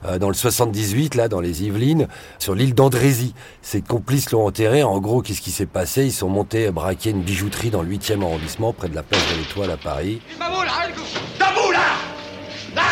euh, 0.04 0.20
dans 0.20 0.28
le 0.28 0.34
78, 0.34 1.16
là, 1.16 1.30
dans 1.30 1.40
les 1.40 1.64
Yvelines, 1.64 2.10
sur 2.40 2.56
l'île 2.56 2.76
d'Andrézy. 2.76 3.34
Ses 3.62 3.82
complices 3.82 4.32
l'ont 4.32 4.46
enterré. 4.46 4.84
En 4.84 5.00
gros, 5.00 5.22
qu'est-ce 5.22 5.40
qui 5.40 5.52
s'est 5.52 5.66
passé? 5.66 6.04
Ils 6.04 6.12
sont 6.12 6.28
montés 6.28 6.70
braquer 6.72 7.12
une 7.12 7.22
bijouterie 7.22 7.70
dans 7.70 7.82
le 7.82 7.88
8e 7.88 8.22
arrondissement, 8.22 8.74
près 8.74 8.90
de 8.90 8.96
la 8.96 9.04
place 9.04 9.24
de 9.32 9.38
l'Étoile 9.38 9.72
à 9.72 9.78
Paris. 9.78 10.20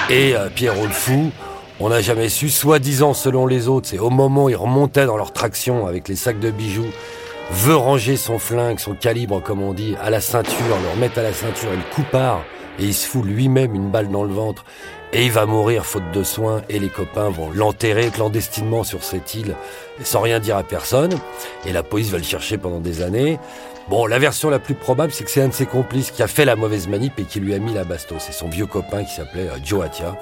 Et 0.10 0.38
euh, 0.38 0.48
Pierrot 0.50 0.86
le 0.86 0.92
Fou, 0.92 1.32
on 1.80 1.90
n'a 1.90 2.02
jamais 2.02 2.30
su, 2.30 2.50
soi-disant 2.50 3.14
selon 3.14 3.48
les 3.48 3.68
autres, 3.68 3.90
c'est 3.90 4.00
au 4.00 4.10
moment 4.10 4.46
où 4.46 4.50
ils 4.50 4.56
remontaient 4.56 5.06
dans 5.06 5.18
leur 5.18 5.34
traction 5.34 5.88
avec 5.88 6.08
les 6.08 6.16
sacs 6.16 6.40
de 6.40 6.52
bijoux, 6.52 6.90
veut 7.52 7.76
ranger 7.76 8.16
son 8.16 8.40
flingue, 8.40 8.80
son 8.80 8.94
calibre 8.94 9.42
comme 9.42 9.62
on 9.62 9.74
dit, 9.74 9.96
à 10.02 10.10
la 10.10 10.22
ceinture, 10.22 10.78
leur 10.84 10.96
mettre 10.98 11.20
à 11.20 11.24
la 11.24 11.34
ceinture 11.34 11.72
et 11.74 11.76
le 11.76 11.96
coup 11.96 12.04
part, 12.12 12.44
et 12.80 12.84
il 12.86 12.94
se 12.94 13.08
fout 13.08 13.26
lui-même 13.26 13.76
une 13.76 13.90
balle 13.90 14.10
dans 14.10 14.24
le 14.24 14.34
ventre, 14.34 14.66
et 15.12 15.26
il 15.26 15.32
va 15.32 15.46
mourir 15.46 15.86
faute 15.86 16.12
de 16.12 16.24
soins, 16.24 16.62
et 16.70 16.80
les 16.80 16.90
copains 16.90 17.30
vont 17.30 17.52
l'enterrer 17.52 18.10
clandestinement 18.10 18.84
sur 18.84 19.04
cette 19.04 19.34
île, 19.36 19.56
sans 20.04 20.22
rien 20.22 20.40
dire 20.40 20.58
à 20.58 20.64
personne, 20.64 21.14
et 21.66 21.72
la 21.72 21.84
police 21.84 22.10
va 22.10 22.18
le 22.18 22.24
chercher 22.24 22.58
pendant 22.58 22.80
des 22.80 23.02
années, 23.02 23.40
Bon, 23.90 24.06
la 24.06 24.18
version 24.18 24.50
la 24.50 24.60
plus 24.60 24.76
probable, 24.76 25.12
c'est 25.12 25.26
que 25.26 25.30
c'est 25.30 25.42
un 25.42 25.50
de 25.50 25.54
ses 25.54 25.66
complices 25.66 26.10
qui 26.12 26.24
a 26.24 26.28
fait 26.28 26.46
la 26.46 26.56
mauvaise 26.56 26.88
manip 26.88 27.20
et 27.20 27.24
qui 27.24 27.42
lui 27.42 27.54
a 27.54 27.60
mis 27.60 27.74
la 27.74 27.84
bastos. 27.84 28.18
C'est 28.20 28.32
son 28.32 28.48
vieux 28.48 28.66
copain 28.66 29.04
qui 29.04 29.14
s'appelait 29.14 29.50
euh, 29.50 29.58
Joe 29.64 29.84
Atia, 29.84 30.16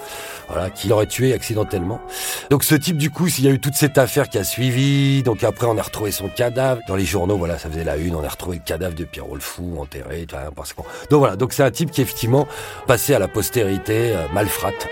voilà, 0.50 0.72
qui 0.72 0.88
l'aurait 0.88 1.06
tué 1.06 1.32
accidentellement. 1.34 2.02
Donc 2.50 2.64
ce 2.64 2.74
type, 2.74 2.98
du 2.98 3.12
coup, 3.12 3.30
s'il 3.30 3.46
y 3.46 3.48
a 3.48 3.52
eu 3.52 3.60
toute 3.60 3.76
cette 3.76 4.00
affaire 4.00 4.30
qui 4.30 4.40
a 4.40 4.44
suivi, 4.44 5.22
donc 5.22 5.44
après 5.44 5.68
on 5.68 5.78
a 5.78 5.82
retrouvé 5.84 6.12
son 6.12 6.28
cadavre. 6.28 6.82
Dans 6.88 6.96
les 6.96 7.06
journaux, 7.06 7.38
voilà, 7.38 7.60
ça 7.60 7.70
faisait 7.70 7.84
la 7.84 7.98
une, 7.98 8.16
on 8.16 8.24
a 8.24 8.30
retrouvé 8.30 8.58
le 8.58 8.64
cadavre 8.64 8.96
de 8.96 9.06
Pierrot 9.06 9.36
le 9.36 9.42
Fou, 9.42 9.78
enterré, 9.80 10.26
parce 10.56 10.74
Donc 11.12 11.20
voilà, 11.20 11.36
donc 11.36 11.54
c'est 11.54 11.64
un 11.64 11.72
type 11.72 11.92
qui 11.92 12.02
effectivement 12.02 12.48
passé 12.88 13.14
à 13.14 13.20
la 13.20 13.28
postérité, 13.28 14.14
euh, 14.16 14.26
malfrate. 14.34 14.88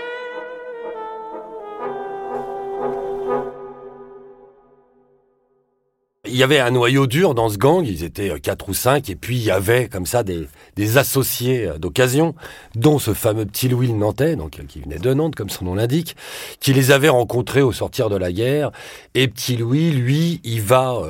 Y 6.40 6.42
avait 6.42 6.58
un 6.58 6.70
noyau 6.70 7.06
dur 7.06 7.34
dans 7.34 7.50
ce 7.50 7.58
gang, 7.58 7.84
ils 7.84 8.02
étaient 8.02 8.30
euh, 8.30 8.38
quatre 8.38 8.70
ou 8.70 8.74
cinq, 8.74 9.10
et 9.10 9.14
puis 9.14 9.36
il 9.36 9.44
y 9.44 9.50
avait 9.50 9.88
comme 9.88 10.06
ça 10.06 10.22
des, 10.22 10.48
associés 10.96 11.66
euh, 11.66 11.76
d'occasion, 11.76 12.34
dont 12.74 12.98
ce 12.98 13.12
fameux 13.12 13.44
petit 13.44 13.68
Louis 13.68 13.88
le 13.88 13.92
Nantais, 13.92 14.36
donc 14.36 14.58
euh, 14.58 14.62
qui 14.66 14.80
venait 14.80 14.98
de 14.98 15.12
Nantes, 15.12 15.34
comme 15.34 15.50
son 15.50 15.66
nom 15.66 15.74
l'indique, 15.74 16.16
qui 16.58 16.72
les 16.72 16.92
avait 16.92 17.10
rencontrés 17.10 17.60
au 17.60 17.72
sortir 17.72 18.08
de 18.08 18.16
la 18.16 18.32
guerre. 18.32 18.70
Et 19.14 19.28
petit 19.28 19.58
Louis, 19.58 19.90
lui, 19.90 20.40
il 20.44 20.62
va 20.62 21.02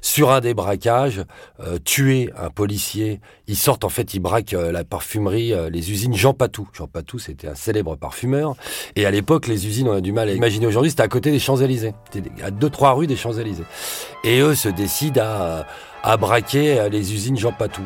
sur 0.00 0.32
un 0.32 0.40
des 0.40 0.54
braquages 0.54 1.22
tuer 1.84 2.30
un 2.36 2.50
policier. 2.50 3.20
Ils 3.46 3.56
sortent 3.56 3.84
en 3.84 3.88
fait, 3.88 4.14
ils 4.14 4.20
braquent 4.20 4.52
la 4.52 4.82
parfumerie, 4.82 5.52
les 5.70 5.90
usines 5.92 6.14
Jean 6.14 6.32
Patou. 6.32 6.68
Jean 6.72 6.86
Patou, 6.86 7.18
c'était 7.18 7.48
un 7.48 7.54
célèbre 7.54 7.96
parfumeur. 7.96 8.56
Et 8.96 9.04
à 9.04 9.10
l'époque, 9.10 9.46
les 9.46 9.66
usines, 9.66 9.88
on 9.88 9.92
a 9.92 10.00
du 10.00 10.12
mal 10.12 10.28
à 10.28 10.32
imaginer 10.32 10.66
aujourd'hui, 10.66 10.90
c'était 10.90 11.02
à 11.02 11.08
côté 11.08 11.30
des 11.30 11.38
Champs-Élysées, 11.38 11.94
à 12.42 12.50
deux 12.50 12.70
trois 12.70 12.92
rues 12.92 13.06
des 13.06 13.16
Champs-Élysées. 13.16 13.64
Et 14.24 14.40
eux 14.40 14.54
se 14.64 14.68
décident 14.70 15.20
à, 15.22 15.66
à 16.02 16.16
braquer 16.16 16.88
les 16.88 17.12
usines 17.12 17.36
Jean 17.36 17.52
Patou. 17.52 17.82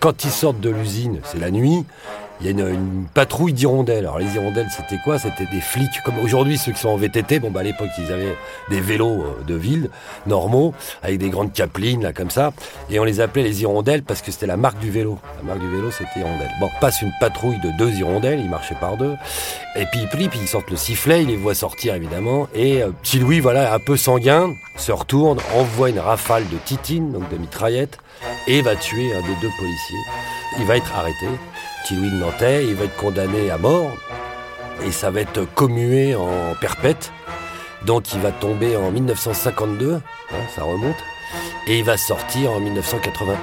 Quand 0.00 0.24
ils 0.24 0.30
sortent 0.30 0.58
de 0.58 0.70
l'usine, 0.70 1.20
c'est 1.22 1.38
la 1.38 1.52
nuit, 1.52 1.84
il 2.40 2.46
y 2.46 2.48
a 2.48 2.68
une, 2.68 3.06
patrouille 3.14 3.52
d'hirondelles. 3.52 4.04
Alors 4.04 4.18
les 4.18 4.34
hirondelles, 4.34 4.68
c'était 4.70 5.00
quoi? 5.02 5.18
C'était 5.18 5.46
des 5.46 5.60
flics. 5.60 6.02
Comme 6.04 6.18
aujourd'hui, 6.18 6.58
ceux 6.58 6.72
qui 6.72 6.80
sont 6.80 6.90
en 6.90 6.96
VTT, 6.96 7.40
bon 7.40 7.50
bah 7.50 7.60
à 7.60 7.62
l'époque, 7.62 7.88
ils 7.98 8.12
avaient 8.12 8.36
des 8.70 8.80
vélos 8.80 9.22
euh, 9.22 9.44
de 9.46 9.54
ville 9.54 9.90
normaux 10.26 10.74
avec 11.02 11.18
des 11.18 11.30
grandes 11.30 11.52
capelines 11.52 12.02
là 12.02 12.12
comme 12.12 12.30
ça, 12.30 12.52
et 12.90 13.00
on 13.00 13.04
les 13.04 13.20
appelait 13.20 13.42
les 13.42 13.62
hirondelles 13.62 14.02
parce 14.02 14.22
que 14.22 14.30
c'était 14.30 14.46
la 14.46 14.56
marque 14.56 14.78
du 14.78 14.90
vélo. 14.90 15.18
La 15.38 15.42
marque 15.44 15.60
du 15.60 15.68
vélo, 15.68 15.90
c'était 15.90 16.20
hirondelle. 16.20 16.50
Bon, 16.60 16.68
passe 16.80 17.02
une 17.02 17.12
patrouille 17.20 17.58
de 17.60 17.70
deux 17.76 17.92
hirondelles, 17.92 18.40
ils 18.40 18.50
marchaient 18.50 18.76
par 18.80 18.96
deux, 18.96 19.14
et 19.76 19.86
puis 19.86 20.00
ils 20.00 20.08
plient, 20.08 20.28
puis 20.28 20.38
ils 20.40 20.48
sortent 20.48 20.70
le 20.70 20.76
sifflet, 20.76 21.22
ils 21.22 21.28
les 21.28 21.36
voient 21.36 21.54
sortir 21.54 21.94
évidemment, 21.94 22.48
et 22.54 22.82
euh, 22.82 22.90
petit 23.02 23.18
Louis, 23.18 23.40
voilà, 23.40 23.74
un 23.74 23.78
peu 23.78 23.96
sanguin, 23.96 24.52
se 24.76 24.92
retourne, 24.92 25.38
envoie 25.54 25.90
une 25.90 26.00
rafale 26.00 26.48
de 26.48 26.56
titine, 26.64 27.12
donc 27.12 27.28
de 27.30 27.36
mitraillettes, 27.36 27.98
et 28.46 28.62
va 28.62 28.76
tuer 28.76 29.12
un 29.12 29.20
des 29.20 29.34
deux 29.40 29.50
policiers. 29.58 29.98
Il 30.58 30.66
va 30.66 30.76
être 30.76 30.94
arrêté. 30.94 31.26
Louis 31.96 32.10
de 32.10 32.16
Nantais, 32.16 32.66
il 32.66 32.74
va 32.74 32.84
être 32.84 32.96
condamné 32.96 33.50
à 33.50 33.58
mort 33.58 33.90
et 34.86 34.92
ça 34.92 35.10
va 35.10 35.20
être 35.20 35.44
commué 35.54 36.14
en 36.14 36.54
perpète. 36.60 37.12
Donc 37.84 38.12
il 38.12 38.20
va 38.20 38.32
tomber 38.32 38.76
en 38.76 38.90
1952, 38.90 39.94
hein, 39.94 40.00
ça 40.54 40.64
remonte, 40.64 40.96
et 41.66 41.78
il 41.78 41.84
va 41.84 41.96
sortir 41.96 42.52
en 42.52 42.60
1981. 42.60 43.36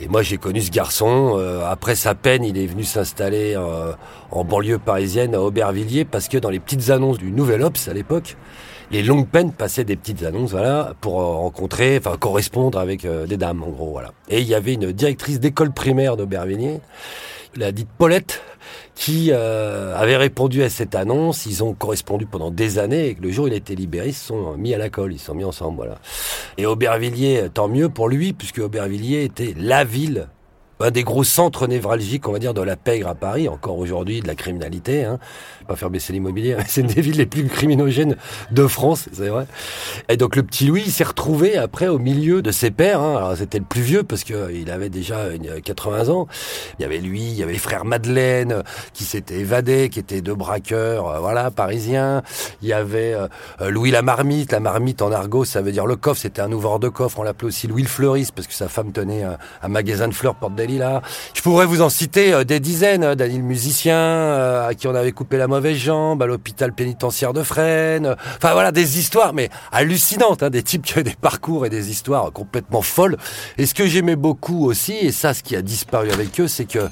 Et 0.00 0.08
moi, 0.08 0.22
j'ai 0.22 0.36
connu 0.36 0.60
ce 0.60 0.70
garçon. 0.70 1.36
Euh, 1.38 1.64
après 1.66 1.94
sa 1.94 2.14
peine, 2.14 2.44
il 2.44 2.58
est 2.58 2.66
venu 2.66 2.84
s'installer 2.84 3.54
euh, 3.56 3.92
en 4.30 4.44
banlieue 4.44 4.78
parisienne 4.78 5.34
à 5.34 5.40
Aubervilliers 5.40 6.04
parce 6.04 6.28
que 6.28 6.36
dans 6.36 6.50
les 6.50 6.60
petites 6.60 6.90
annonces 6.90 7.16
du 7.16 7.30
Nouvel 7.30 7.62
Ops 7.62 7.88
à 7.88 7.94
l'époque, 7.94 8.36
les 8.90 9.02
longues 9.02 9.28
peines 9.28 9.52
passaient 9.52 9.84
des 9.84 9.96
petites 9.96 10.22
annonces, 10.22 10.50
voilà, 10.52 10.94
pour 11.00 11.20
euh, 11.20 11.24
rencontrer, 11.24 11.98
enfin 11.98 12.16
correspondre 12.16 12.78
avec 12.78 13.06
des 13.06 13.36
dames, 13.36 13.62
en 13.62 13.68
gros, 13.68 13.90
voilà. 13.90 14.12
Et 14.28 14.40
il 14.40 14.46
y 14.46 14.54
avait 14.54 14.74
une 14.74 14.92
directrice 14.92 15.40
d'école 15.40 15.72
primaire 15.72 16.16
d'Aubervilliers, 16.16 16.80
la 17.56 17.72
dite 17.72 17.88
Paulette, 17.98 18.42
qui 18.94 19.30
euh, 19.32 19.96
avait 19.96 20.16
répondu 20.16 20.62
à 20.62 20.70
cette 20.70 20.94
annonce. 20.94 21.46
Ils 21.46 21.64
ont 21.64 21.74
correspondu 21.74 22.26
pendant 22.26 22.50
des 22.50 22.78
années 22.78 23.08
et 23.08 23.16
le 23.20 23.30
jour 23.30 23.44
où 23.44 23.48
il 23.48 23.54
a 23.54 23.56
été 23.56 23.74
libéré, 23.74 24.08
ils 24.08 24.14
se 24.14 24.26
sont 24.26 24.56
mis 24.56 24.74
à 24.74 24.78
la 24.78 24.88
colle, 24.88 25.12
ils 25.12 25.18
se 25.18 25.26
sont 25.26 25.34
mis 25.34 25.44
ensemble, 25.44 25.76
voilà. 25.76 25.98
Et 26.58 26.66
Aubervilliers, 26.66 27.48
tant 27.52 27.68
mieux 27.68 27.88
pour 27.88 28.08
lui, 28.08 28.32
puisque 28.32 28.58
Aubervilliers 28.58 29.24
était 29.24 29.54
la 29.56 29.84
ville 29.84 30.28
un 30.84 30.90
des 30.90 31.02
gros 31.02 31.24
centres 31.24 31.66
névralgiques, 31.66 32.28
on 32.28 32.32
va 32.32 32.38
dire, 32.38 32.52
de 32.52 32.60
la 32.60 32.76
pègre 32.76 33.08
à 33.08 33.14
Paris, 33.14 33.48
encore 33.48 33.78
aujourd'hui, 33.78 34.20
de 34.20 34.26
la 34.26 34.34
criminalité. 34.34 35.04
Hein. 35.04 35.18
Pas 35.66 35.76
faire 35.76 35.88
baisser 35.88 36.12
l'immobilier, 36.12 36.56
c'est 36.68 36.82
une 36.82 36.88
des 36.88 37.00
villes 37.00 37.16
les 37.16 37.26
plus 37.26 37.46
criminogènes 37.46 38.16
de 38.50 38.66
France, 38.66 39.08
c'est 39.12 39.28
vrai. 39.28 39.46
Et 40.10 40.18
donc 40.18 40.36
le 40.36 40.42
petit 40.42 40.66
Louis, 40.66 40.82
il 40.84 40.92
s'est 40.92 41.04
retrouvé 41.04 41.56
après 41.56 41.88
au 41.88 41.98
milieu 41.98 42.42
de 42.42 42.50
ses 42.50 42.70
pères. 42.70 43.00
Hein. 43.00 43.16
Alors 43.16 43.36
c'était 43.36 43.58
le 43.58 43.64
plus 43.64 43.80
vieux 43.80 44.02
parce 44.02 44.24
que 44.24 44.52
il 44.52 44.70
avait 44.70 44.90
déjà 44.90 45.28
80 45.64 46.08
ans. 46.10 46.28
Il 46.78 46.82
y 46.82 46.84
avait 46.84 46.98
lui, 46.98 47.22
il 47.22 47.34
y 47.34 47.42
avait 47.42 47.54
les 47.54 47.58
frères 47.58 47.86
Madeleine 47.86 48.62
qui 48.92 49.04
s'étaient 49.04 49.38
évadés, 49.38 49.88
qui 49.88 49.98
étaient 49.98 50.20
deux 50.20 50.34
braqueurs, 50.34 51.08
euh, 51.08 51.18
voilà, 51.20 51.50
parisiens. 51.50 52.22
Il 52.60 52.68
y 52.68 52.74
avait 52.74 53.14
euh, 53.14 53.70
Louis 53.70 53.90
la 53.90 54.02
marmite. 54.02 54.52
La 54.52 54.60
marmite 54.60 55.00
en 55.00 55.12
argot, 55.12 55.46
ça 55.46 55.62
veut 55.62 55.72
dire 55.72 55.86
le 55.86 55.96
coffre. 55.96 56.20
C'était 56.20 56.42
un 56.42 56.52
ouvreur 56.52 56.78
de 56.78 56.90
coffre. 56.90 57.20
On 57.20 57.22
l'appelait 57.22 57.48
aussi 57.48 57.68
Louis 57.68 57.82
le 57.82 57.88
fleuriste 57.88 58.32
parce 58.32 58.46
que 58.46 58.54
sa 58.54 58.68
femme 58.68 58.92
tenait 58.92 59.22
un, 59.22 59.68
magasin 59.68 60.08
de 60.08 60.14
fleurs 60.14 60.34
porte 60.34 60.54
Je 61.34 61.42
pourrais 61.42 61.66
vous 61.66 61.82
en 61.82 61.88
citer 61.88 62.32
euh, 62.32 62.44
des 62.44 62.60
dizaines. 62.60 63.04
Hein, 63.04 63.16
Daniel 63.16 63.42
musicien, 63.42 63.96
euh, 63.96 64.68
à 64.68 64.74
qui 64.74 64.86
on 64.88 64.94
avait 64.94 65.12
coupé 65.12 65.36
la 65.36 65.46
mauvaise 65.46 65.76
jambe, 65.76 66.22
à 66.22 66.26
l'hôpital 66.26 66.72
pénitentiaire 66.72 67.32
de 67.32 67.42
Fresnes. 67.42 68.16
Enfin 68.36 68.52
voilà, 68.52 68.72
des 68.72 68.98
histoires, 68.98 69.32
mais 69.32 69.50
hallucinantes. 69.72 70.42
Hein, 70.42 70.50
des 70.50 70.62
types 70.62 70.82
qui 70.82 70.98
ont 70.98 71.02
des 71.02 71.14
parcours 71.14 71.66
et 71.66 71.70
des 71.70 71.90
histoires 71.90 72.32
complètement 72.32 72.82
folles. 72.82 73.16
Et 73.58 73.66
ce 73.66 73.74
que 73.74 73.86
j'aimais 73.86 74.16
beaucoup 74.16 74.66
aussi, 74.66 74.94
et 74.94 75.12
ça, 75.12 75.34
ce 75.34 75.42
qui 75.42 75.56
a 75.56 75.62
disparu 75.62 76.10
avec 76.10 76.40
eux, 76.40 76.48
c'est 76.48 76.64
que 76.64 76.88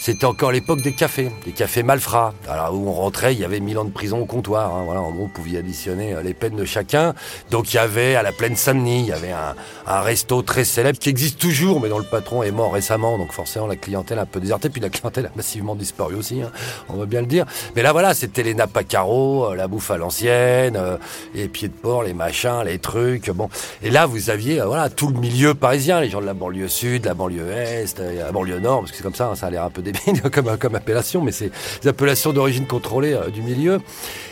c'était 0.00 0.26
encore 0.26 0.52
l'époque 0.52 0.82
des 0.82 0.94
cafés, 0.94 1.30
des 1.44 1.52
cafés 1.52 1.82
malfrats. 1.82 2.34
Alors 2.48 2.74
où 2.74 2.88
on 2.88 2.92
rentrait, 2.92 3.34
il 3.34 3.40
y 3.40 3.44
avait 3.44 3.60
mille 3.60 3.78
ans 3.78 3.84
de 3.84 3.90
prison 3.90 4.20
au 4.20 4.26
comptoir. 4.26 4.74
Hein, 4.74 4.82
voilà, 4.84 5.00
en 5.00 5.10
gros, 5.10 5.26
vous 5.26 5.32
pouviez 5.32 5.58
additionner 5.58 6.14
euh, 6.14 6.22
les 6.22 6.34
peines 6.34 6.56
de 6.56 6.64
chacun. 6.64 7.14
Donc 7.50 7.72
il 7.72 7.76
y 7.76 7.78
avait 7.78 8.14
à 8.14 8.22
la 8.22 8.32
plaine 8.32 8.56
Saint-Denis, 8.56 9.00
il 9.00 9.06
y 9.06 9.12
avait 9.12 9.32
un 9.32 10.00
resto 10.00 10.42
très 10.42 10.64
célèbre 10.64 10.98
qui 10.98 11.08
existe 11.08 11.38
toujours, 11.38 11.80
mais 11.80 11.88
dont 11.88 11.98
le 11.98 12.04
patron 12.04 12.42
est 12.42 12.50
mort 12.50 12.72
récemment 12.72 13.15
donc 13.18 13.32
forcément 13.32 13.66
la 13.66 13.76
clientèle 13.76 14.18
un 14.18 14.26
peu 14.26 14.40
déserté, 14.40 14.68
puis 14.68 14.80
la 14.80 14.88
clientèle 14.88 15.26
a 15.26 15.30
massivement 15.36 15.74
disparu 15.74 16.14
aussi, 16.14 16.42
hein, 16.42 16.50
on 16.88 16.96
va 16.96 17.06
bien 17.06 17.20
le 17.20 17.26
dire. 17.26 17.46
Mais 17.74 17.82
là 17.82 17.92
voilà, 17.92 18.14
c'était 18.14 18.42
les 18.42 18.54
nappes 18.54 18.76
à 18.76 18.84
carreaux, 18.84 19.50
euh, 19.50 19.54
la 19.54 19.68
bouffe 19.68 19.90
à 19.90 19.96
l'ancienne, 19.96 20.76
euh, 20.76 20.96
les 21.34 21.48
pieds 21.48 21.68
de 21.68 21.74
porc, 21.74 22.02
les 22.02 22.14
machins, 22.14 22.62
les 22.64 22.78
trucs, 22.78 23.30
bon. 23.30 23.48
Et 23.82 23.90
là 23.90 24.06
vous 24.06 24.30
aviez 24.30 24.60
euh, 24.60 24.66
voilà 24.66 24.90
tout 24.90 25.08
le 25.08 25.18
milieu 25.18 25.54
parisien, 25.54 26.00
les 26.00 26.10
gens 26.10 26.20
de 26.20 26.26
la 26.26 26.34
banlieue 26.34 26.68
sud, 26.68 27.04
la 27.04 27.14
banlieue 27.14 27.50
est, 27.50 27.98
la 27.98 28.32
banlieue 28.32 28.60
nord, 28.60 28.80
parce 28.80 28.90
que 28.90 28.96
c'est 28.96 29.02
comme 29.02 29.14
ça, 29.14 29.28
hein, 29.28 29.34
ça 29.34 29.46
a 29.46 29.50
l'air 29.50 29.64
un 29.64 29.70
peu 29.70 29.82
débile 29.82 30.20
comme, 30.32 30.56
comme 30.58 30.74
appellation, 30.74 31.22
mais 31.22 31.32
c'est 31.32 31.50
des 31.82 31.88
appellations 31.88 32.32
d'origine 32.32 32.66
contrôlée 32.66 33.16
du 33.32 33.42
milieu. 33.42 33.80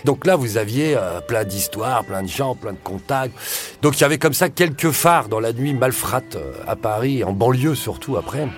Donc 0.04 0.26
là 0.26 0.36
vous 0.36 0.56
aviez 0.56 0.96
plein 1.28 1.44
d'histoires, 1.44 2.04
plein 2.04 2.22
de 2.22 2.28
gens, 2.28 2.54
plein 2.54 2.72
de 2.72 2.78
contacts. 2.82 3.34
Donc 3.82 3.98
il 3.98 4.00
y 4.02 4.04
avait 4.04 4.18
comme 4.18 4.34
ça 4.34 4.48
quelques 4.48 4.90
phares 4.90 5.28
dans 5.28 5.40
la 5.40 5.52
nuit 5.52 5.74
malfrate 5.74 6.36
à 6.66 6.76
Paris, 6.76 7.24
en 7.24 7.32
banlieue 7.32 7.74
surtout 7.74 8.16
après. 8.16 8.48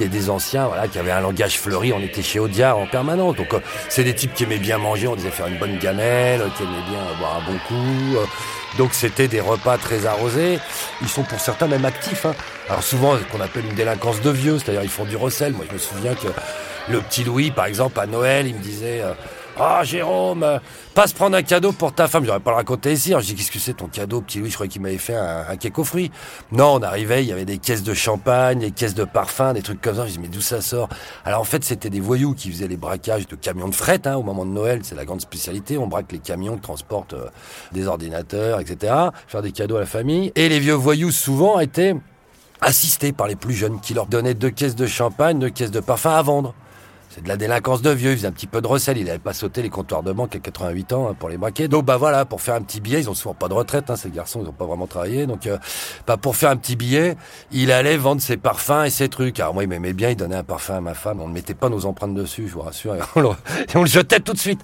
Il 0.00 0.06
y 0.06 0.08
des 0.08 0.30
anciens 0.30 0.66
voilà, 0.66 0.86
qui 0.86 0.98
avaient 0.98 1.10
un 1.10 1.20
langage 1.20 1.58
fleuri, 1.58 1.92
on 1.92 2.00
était 2.00 2.22
chez 2.22 2.38
Audiard 2.38 2.78
en 2.78 2.86
permanence. 2.86 3.36
Donc 3.36 3.52
euh, 3.54 3.60
c'est 3.88 4.04
des 4.04 4.14
types 4.14 4.32
qui 4.32 4.44
aimaient 4.44 4.58
bien 4.58 4.78
manger, 4.78 5.08
on 5.08 5.16
disait 5.16 5.30
faire 5.30 5.48
une 5.48 5.58
bonne 5.58 5.78
gamelle, 5.78 6.42
qui 6.56 6.62
aimaient 6.62 6.88
bien 6.88 7.00
boire 7.18 7.42
un 7.42 7.52
bon 7.52 7.58
coup. 7.66 8.16
Euh. 8.16 8.24
donc 8.78 8.90
c'était 8.92 9.28
des 9.28 9.40
repas 9.40 9.76
très 9.76 10.06
arrosés. 10.06 10.58
Ils 11.02 11.08
sont 11.08 11.24
pour 11.24 11.40
certains 11.40 11.66
même 11.66 11.84
actifs. 11.84 12.26
Hein. 12.26 12.34
Alors 12.68 12.82
souvent, 12.82 13.16
qu'on 13.32 13.40
appelle 13.40 13.66
une 13.66 13.74
délinquance 13.74 14.20
de 14.20 14.30
vieux, 14.30 14.58
c'est-à-dire 14.58 14.82
ils 14.82 14.88
font 14.88 15.04
du 15.04 15.16
recel. 15.16 15.52
Moi 15.52 15.64
je 15.68 15.74
me 15.74 15.78
souviens 15.78 16.14
que 16.14 16.28
le 16.88 17.00
petit 17.00 17.24
Louis, 17.24 17.50
par 17.50 17.66
exemple, 17.66 17.98
à 17.98 18.06
Noël, 18.06 18.46
il 18.46 18.54
me 18.54 18.60
disait... 18.60 19.00
Euh, 19.02 19.12
ah, 19.60 19.82
Jérôme, 19.82 20.44
euh, 20.44 20.58
passe 20.94 21.12
prendre 21.12 21.36
un 21.36 21.42
cadeau 21.42 21.72
pour 21.72 21.92
ta 21.92 22.06
femme. 22.06 22.24
J'aurais 22.24 22.38
pas 22.38 22.50
le 22.50 22.56
raconter 22.56 22.92
ici. 22.92 23.10
Alors, 23.10 23.22
je 23.22 23.26
dis, 23.26 23.34
qu'est-ce 23.34 23.50
que 23.50 23.58
c'est 23.58 23.74
ton 23.74 23.88
cadeau, 23.88 24.20
petit 24.20 24.38
Louis? 24.38 24.50
Je 24.50 24.54
croyais 24.54 24.70
qu'il 24.70 24.80
m'avait 24.80 24.98
fait 24.98 25.16
un, 25.16 25.46
un 25.48 25.56
cake. 25.56 25.76
Non, 26.52 26.74
on 26.74 26.82
arrivait, 26.82 27.24
il 27.24 27.28
y 27.28 27.32
avait 27.32 27.44
des 27.44 27.58
caisses 27.58 27.82
de 27.82 27.92
champagne, 27.94 28.60
des 28.60 28.70
caisses 28.70 28.94
de 28.94 29.04
parfum, 29.04 29.52
des 29.54 29.62
trucs 29.62 29.80
comme 29.80 29.96
ça. 29.96 30.06
Je 30.06 30.12
dis, 30.12 30.18
mais 30.20 30.28
d'où 30.28 30.40
ça 30.40 30.60
sort? 30.60 30.88
Alors, 31.24 31.40
en 31.40 31.44
fait, 31.44 31.64
c'était 31.64 31.90
des 31.90 32.00
voyous 32.00 32.34
qui 32.34 32.50
faisaient 32.50 32.68
les 32.68 32.76
braquages 32.76 33.26
de 33.26 33.34
camions 33.34 33.68
de 33.68 33.74
fret, 33.74 34.00
hein, 34.06 34.14
au 34.14 34.22
moment 34.22 34.46
de 34.46 34.50
Noël. 34.50 34.80
C'est 34.84 34.94
la 34.94 35.04
grande 35.04 35.20
spécialité. 35.20 35.76
On 35.76 35.88
braque 35.88 36.12
les 36.12 36.20
camions 36.20 36.54
qui 36.54 36.62
transportent 36.62 37.14
euh, 37.14 37.26
des 37.72 37.88
ordinateurs, 37.88 38.60
etc. 38.60 38.94
Faire 39.26 39.42
des 39.42 39.52
cadeaux 39.52 39.76
à 39.76 39.80
la 39.80 39.86
famille. 39.86 40.32
Et 40.36 40.48
les 40.48 40.60
vieux 40.60 40.74
voyous, 40.74 41.10
souvent, 41.10 41.58
étaient 41.58 41.96
assistés 42.60 43.12
par 43.12 43.26
les 43.26 43.36
plus 43.36 43.54
jeunes 43.54 43.80
qui 43.80 43.94
leur 43.94 44.06
donnaient 44.06 44.34
deux 44.34 44.50
caisses 44.50 44.76
de 44.76 44.86
champagne, 44.86 45.38
deux 45.38 45.50
caisses 45.50 45.70
de 45.70 45.80
parfum 45.80 46.10
à 46.10 46.22
vendre. 46.22 46.54
De 47.22 47.28
la 47.28 47.36
délinquance 47.36 47.82
de 47.82 47.90
vieux, 47.90 48.12
il 48.12 48.16
faisait 48.16 48.28
un 48.28 48.32
petit 48.32 48.46
peu 48.46 48.60
de 48.60 48.66
recel, 48.66 48.98
il 48.98 49.06
n'avait 49.06 49.18
pas 49.18 49.32
sauté 49.32 49.62
les 49.62 49.70
comptoirs 49.70 50.02
de 50.02 50.12
banque 50.12 50.36
à 50.36 50.38
88 50.38 50.92
ans 50.92 51.08
hein, 51.08 51.16
pour 51.18 51.28
les 51.28 51.36
braquer. 51.36 51.68
Donc 51.68 51.84
bah 51.84 51.96
voilà, 51.96 52.24
pour 52.24 52.40
faire 52.40 52.54
un 52.54 52.62
petit 52.62 52.80
billet, 52.80 53.00
ils 53.00 53.10
ont 53.10 53.14
souvent 53.14 53.34
pas 53.34 53.48
de 53.48 53.54
retraite, 53.54 53.90
hein, 53.90 53.96
ces 53.96 54.10
garçons, 54.10 54.40
ils 54.40 54.44
n'ont 54.44 54.52
pas 54.52 54.66
vraiment 54.66 54.86
travaillé. 54.86 55.26
Donc 55.26 55.46
euh, 55.46 55.58
bah, 56.06 56.16
pour 56.16 56.36
faire 56.36 56.50
un 56.50 56.56
petit 56.56 56.76
billet, 56.76 57.16
il 57.50 57.72
allait 57.72 57.96
vendre 57.96 58.20
ses 58.20 58.36
parfums 58.36 58.84
et 58.84 58.90
ses 58.90 59.08
trucs. 59.08 59.40
Alors 59.40 59.54
moi, 59.54 59.64
il 59.64 59.68
m'aimait 59.68 59.92
bien, 59.92 60.10
il 60.10 60.16
donnait 60.16 60.36
un 60.36 60.44
parfum 60.44 60.76
à 60.76 60.80
ma 60.80 60.94
femme, 60.94 61.20
on 61.20 61.28
ne 61.28 61.32
mettait 61.32 61.54
pas 61.54 61.68
nos 61.68 61.86
empreintes 61.86 62.14
dessus, 62.14 62.46
je 62.46 62.52
vous 62.52 62.62
rassure, 62.62 62.94
et 62.94 63.00
on 63.74 63.82
le, 63.82 63.86
jetait 63.86 64.20
tout 64.20 64.32
de 64.32 64.38
suite. 64.38 64.60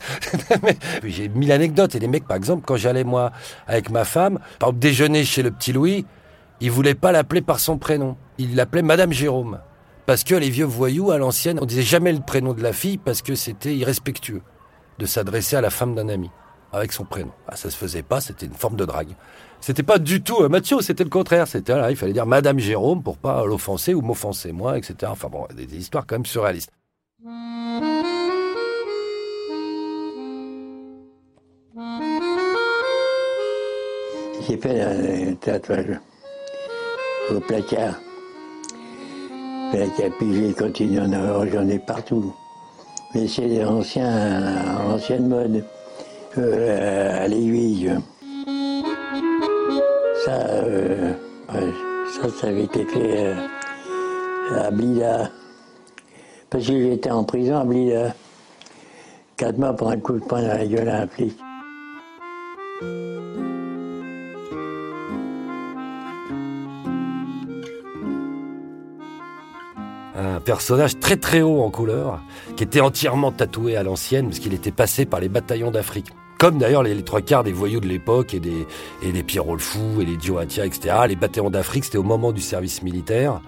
J'ai 1.04 1.28
mille 1.28 1.52
anecdotes, 1.52 1.94
et 1.94 1.98
les 1.98 2.08
mecs, 2.08 2.26
par 2.26 2.36
exemple, 2.36 2.62
quand 2.66 2.76
j'allais 2.76 3.04
moi 3.04 3.32
avec 3.66 3.90
ma 3.90 4.04
femme, 4.04 4.38
par 4.58 4.68
exemple, 4.68 4.80
déjeuner 4.80 5.24
chez 5.24 5.42
le 5.42 5.50
petit 5.50 5.72
Louis, 5.72 6.06
il 6.60 6.70
voulait 6.70 6.94
pas 6.94 7.12
l'appeler 7.12 7.40
par 7.40 7.60
son 7.60 7.78
prénom, 7.78 8.16
il 8.38 8.54
l'appelait 8.54 8.82
Madame 8.82 9.12
Jérôme. 9.12 9.58
Parce 10.06 10.22
que 10.22 10.34
les 10.34 10.50
vieux 10.50 10.66
voyous, 10.66 11.10
à 11.12 11.18
l'ancienne, 11.18 11.58
on 11.62 11.64
disait 11.64 11.82
jamais 11.82 12.12
le 12.12 12.20
prénom 12.20 12.52
de 12.52 12.62
la 12.62 12.74
fille 12.74 12.98
parce 12.98 13.22
que 13.22 13.34
c'était 13.34 13.74
irrespectueux 13.74 14.42
de 14.98 15.06
s'adresser 15.06 15.56
à 15.56 15.60
la 15.62 15.70
femme 15.70 15.94
d'un 15.94 16.08
ami. 16.08 16.30
avec 16.72 16.92
son 16.92 17.04
prénom. 17.04 17.30
Ah, 17.46 17.54
ça 17.54 17.70
se 17.70 17.76
faisait 17.76 18.02
pas, 18.02 18.20
c'était 18.20 18.46
une 18.46 18.54
forme 18.54 18.74
de 18.74 18.84
drague. 18.84 19.14
C'était 19.60 19.84
pas 19.84 19.98
du 19.98 20.22
tout 20.24 20.42
euh, 20.42 20.48
Mathieu, 20.48 20.80
c'était 20.80 21.04
le 21.04 21.10
contraire. 21.10 21.46
C'était 21.46 21.74
là, 21.74 21.90
il 21.90 21.96
fallait 21.96 22.12
dire 22.12 22.26
Madame 22.26 22.58
Jérôme 22.58 23.02
pour 23.02 23.16
pas 23.16 23.46
l'offenser 23.46 23.94
ou 23.94 24.02
m'offenser 24.02 24.50
moi, 24.50 24.76
etc. 24.76 25.12
Enfin 25.12 25.28
bon, 25.28 25.46
des, 25.54 25.72
histoires 25.76 26.04
quand 26.04 26.16
même 26.16 26.26
surréalistes. 26.26 26.72
J'ai 34.46 34.56
fait 34.58 34.80
un 34.82 35.34
tatouage 35.36 36.00
au 37.30 37.38
placard. 37.38 37.94
Placard, 39.70 40.10
puis 40.18 40.34
j'ai 40.34 40.52
continué 40.52 41.00
en 41.00 41.12
avoir, 41.12 41.46
j'en 41.46 41.68
ai 41.68 41.78
partout. 41.78 42.34
Mais 43.14 43.28
c'est 43.28 43.64
ancien, 43.64 44.88
ancienne 44.88 45.28
mode, 45.28 45.64
euh, 46.38 47.24
à 47.24 47.28
l'aiguille. 47.28 47.92
Ça, 50.24 50.32
euh, 50.32 51.12
ça, 51.48 52.28
ça 52.40 52.46
avait 52.48 52.64
été 52.64 52.84
fait 52.86 53.26
euh, 53.26 53.34
à 54.56 54.70
Blida. 54.70 55.30
Parce 56.50 56.66
que 56.66 56.72
j'étais 56.72 57.10
en 57.10 57.24
prison 57.24 57.58
à 57.58 57.64
Blida. 57.64 58.14
Quatre 59.36 59.58
mois 59.58 59.74
pour 59.74 59.90
un 59.90 59.98
coup 59.98 60.14
de 60.14 60.24
poing 60.24 60.42
dans 60.42 60.48
la 60.48 60.66
gueule 60.66 60.88
à 60.88 61.02
un 61.02 61.06
flic. 61.06 61.38
Un 70.14 70.40
personnage 70.40 70.98
très 70.98 71.16
très 71.16 71.42
haut 71.42 71.62
en 71.62 71.70
couleur, 71.70 72.20
qui 72.56 72.64
était 72.64 72.80
entièrement 72.80 73.32
tatoué 73.32 73.76
à 73.76 73.82
l'ancienne, 73.82 74.26
parce 74.26 74.38
qu'il 74.38 74.54
était 74.54 74.70
passé 74.70 75.06
par 75.06 75.20
les 75.20 75.28
bataillons 75.28 75.70
d'Afrique. 75.70 76.06
Comme 76.38 76.58
d'ailleurs 76.58 76.82
les, 76.82 77.02
trois 77.02 77.20
quarts 77.20 77.44
des 77.44 77.52
voyous 77.52 77.80
de 77.80 77.86
l'époque 77.86 78.34
et 78.34 78.40
des, 78.40 78.66
et 79.02 79.12
des 79.12 79.20
et 79.20 80.04
les 80.04 80.16
Dioatia, 80.16 80.66
etc. 80.66 80.96
Les 81.08 81.16
bataillons 81.16 81.50
d'Afrique, 81.50 81.84
c'était 81.84 81.98
au 81.98 82.02
moment 82.02 82.32
du 82.32 82.40
service 82.40 82.82
militaire. 82.82 83.40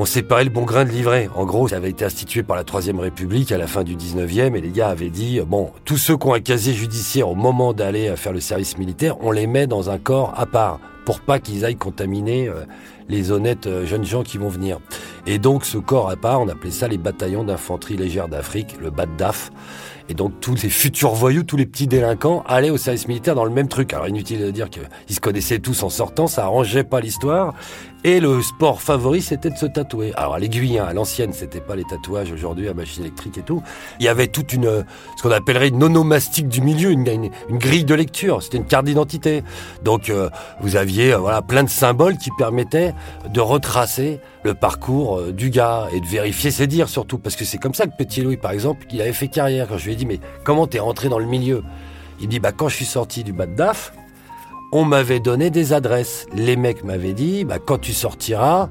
On 0.00 0.04
séparait 0.04 0.44
le 0.44 0.50
bon 0.50 0.62
grain 0.62 0.84
de 0.84 0.90
livret. 0.90 1.28
En 1.34 1.44
gros, 1.44 1.66
ça 1.66 1.76
avait 1.76 1.90
été 1.90 2.04
institué 2.04 2.44
par 2.44 2.54
la 2.54 2.62
Troisième 2.62 3.00
République 3.00 3.50
à 3.50 3.58
la 3.58 3.66
fin 3.66 3.82
du 3.82 3.96
19e 3.96 4.54
et 4.54 4.60
les 4.60 4.70
gars 4.70 4.90
avaient 4.90 5.10
dit, 5.10 5.40
bon, 5.40 5.72
tous 5.84 5.96
ceux 5.96 6.16
qui 6.16 6.24
ont 6.28 6.34
un 6.34 6.40
casier 6.40 6.72
judiciaire 6.72 7.28
au 7.28 7.34
moment 7.34 7.72
d'aller 7.72 8.14
faire 8.14 8.32
le 8.32 8.38
service 8.38 8.78
militaire, 8.78 9.16
on 9.22 9.32
les 9.32 9.48
met 9.48 9.66
dans 9.66 9.90
un 9.90 9.98
corps 9.98 10.34
à 10.36 10.46
part 10.46 10.78
pour 11.08 11.20
pas 11.20 11.40
qu'ils 11.40 11.64
aillent 11.64 11.74
contaminer 11.74 12.48
euh, 12.48 12.64
les 13.08 13.32
honnêtes 13.32 13.66
euh, 13.66 13.86
jeunes 13.86 14.04
gens 14.04 14.22
qui 14.22 14.36
vont 14.36 14.50
venir. 14.50 14.78
Et 15.26 15.38
donc 15.38 15.64
ce 15.64 15.78
corps 15.78 16.10
à 16.10 16.16
part, 16.16 16.38
on 16.42 16.48
appelait 16.48 16.70
ça 16.70 16.86
les 16.86 16.98
bataillons 16.98 17.44
d'infanterie 17.44 17.96
légère 17.96 18.28
d'Afrique, 18.28 18.76
le 18.78 18.90
BADDAF. 18.90 19.50
Et 20.10 20.14
donc 20.14 20.38
tous 20.40 20.58
ces 20.58 20.68
futurs 20.68 21.14
voyous, 21.14 21.44
tous 21.44 21.56
les 21.56 21.64
petits 21.64 21.86
délinquants 21.86 22.44
allaient 22.46 22.68
au 22.68 22.76
service 22.76 23.08
militaire 23.08 23.34
dans 23.34 23.46
le 23.46 23.50
même 23.50 23.68
truc. 23.68 23.94
Alors 23.94 24.06
inutile 24.06 24.40
de 24.40 24.50
dire 24.50 24.68
qu'ils 24.68 25.14
se 25.14 25.20
connaissaient 25.20 25.60
tous 25.60 25.82
en 25.82 25.88
sortant, 25.88 26.26
ça 26.26 26.44
arrangeait 26.44 26.84
pas 26.84 27.00
l'histoire. 27.00 27.54
Et 28.04 28.20
le 28.20 28.42
sport 28.42 28.80
favori, 28.80 29.20
c'était 29.20 29.50
de 29.50 29.56
se 29.56 29.66
tatouer. 29.66 30.12
Alors 30.14 30.34
à 30.34 30.38
l'aiguille, 30.38 30.78
hein, 30.78 30.86
à 30.88 30.92
l'ancienne, 30.92 31.32
c'était 31.32 31.60
pas 31.60 31.74
les 31.74 31.82
tatouages 31.82 32.30
aujourd'hui 32.30 32.68
à 32.68 32.74
machine 32.74 33.02
électrique 33.02 33.38
et 33.38 33.42
tout. 33.42 33.60
Il 33.98 34.04
y 34.04 34.08
avait 34.08 34.28
toute 34.28 34.52
une, 34.52 34.84
ce 35.16 35.22
qu'on 35.22 35.32
appellerait 35.32 35.68
une 35.68 35.82
onomastique 35.82 36.48
du 36.48 36.60
milieu, 36.60 36.92
une 36.92 37.30
grille 37.50 37.84
de 37.84 37.94
lecture. 37.94 38.40
C'était 38.40 38.58
une 38.58 38.66
carte 38.66 38.84
d'identité. 38.84 39.42
Donc 39.82 40.10
euh, 40.10 40.30
vous 40.60 40.76
aviez 40.76 41.12
euh, 41.12 41.18
voilà 41.18 41.42
plein 41.42 41.64
de 41.64 41.68
symboles 41.68 42.18
qui 42.18 42.30
permettaient 42.38 42.94
de 43.28 43.40
retracer 43.40 44.20
le 44.44 44.54
parcours 44.54 45.18
euh, 45.18 45.32
du 45.32 45.50
gars 45.50 45.88
et 45.92 46.00
de 46.00 46.06
vérifier 46.06 46.52
ses 46.52 46.68
dires 46.68 46.88
surtout 46.88 47.18
parce 47.18 47.34
que 47.34 47.44
c'est 47.44 47.58
comme 47.58 47.74
ça 47.74 47.86
que 47.86 47.96
Petit 47.96 48.22
Louis 48.22 48.36
par 48.36 48.52
exemple 48.52 48.86
il 48.92 49.00
avait 49.00 49.12
fait 49.12 49.28
carrière 49.28 49.66
quand 49.68 49.76
je 49.76 49.86
lui 49.86 49.92
ai 49.94 49.96
dit 49.96 50.06
mais 50.06 50.20
comment 50.44 50.68
t'es 50.68 50.78
rentré 50.78 51.08
dans 51.08 51.18
le 51.18 51.26
milieu? 51.26 51.64
Il 52.20 52.28
dit 52.28 52.38
bah 52.38 52.52
quand 52.52 52.68
je 52.68 52.76
suis 52.76 52.84
sorti 52.84 53.24
du 53.24 53.32
bas 53.32 53.46
de 53.46 53.56
DAF 53.56 53.92
on 54.72 54.84
m'avait 54.84 55.20
donné 55.20 55.50
des 55.50 55.72
adresses 55.72 56.26
les 56.34 56.56
mecs 56.56 56.84
m'avaient 56.84 57.14
dit 57.14 57.44
bah 57.44 57.58
quand 57.58 57.78
tu 57.78 57.92
sortiras 57.92 58.68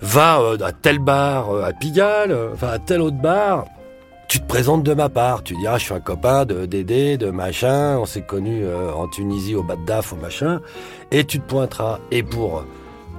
va 0.00 0.40
euh, 0.40 0.58
à 0.62 0.72
tel 0.72 0.98
bar 0.98 1.50
euh, 1.50 1.64
à 1.64 1.72
Pigalle 1.72 2.30
euh, 2.30 2.50
enfin 2.54 2.68
à 2.68 2.78
tel 2.78 3.00
autre 3.00 3.16
bar 3.16 3.64
tu 4.28 4.40
te 4.40 4.46
présentes 4.46 4.82
de 4.82 4.92
ma 4.92 5.08
part, 5.08 5.42
tu 5.42 5.56
diras 5.56 5.78
je 5.78 5.84
suis 5.86 5.94
un 5.94 6.00
copain 6.00 6.44
de 6.44 6.66
Dédé, 6.66 7.16
de 7.16 7.30
machin, 7.30 7.96
on 7.96 8.04
s'est 8.04 8.20
connu 8.20 8.62
euh, 8.62 8.92
en 8.92 9.08
Tunisie 9.08 9.54
au 9.54 9.62
bas 9.62 9.76
de 9.76 9.86
DAF 9.86 10.12
au 10.12 10.16
machin, 10.16 10.60
et 11.10 11.24
tu 11.24 11.40
te 11.40 11.48
pointeras. 11.48 11.98
Et 12.10 12.22
pour 12.22 12.62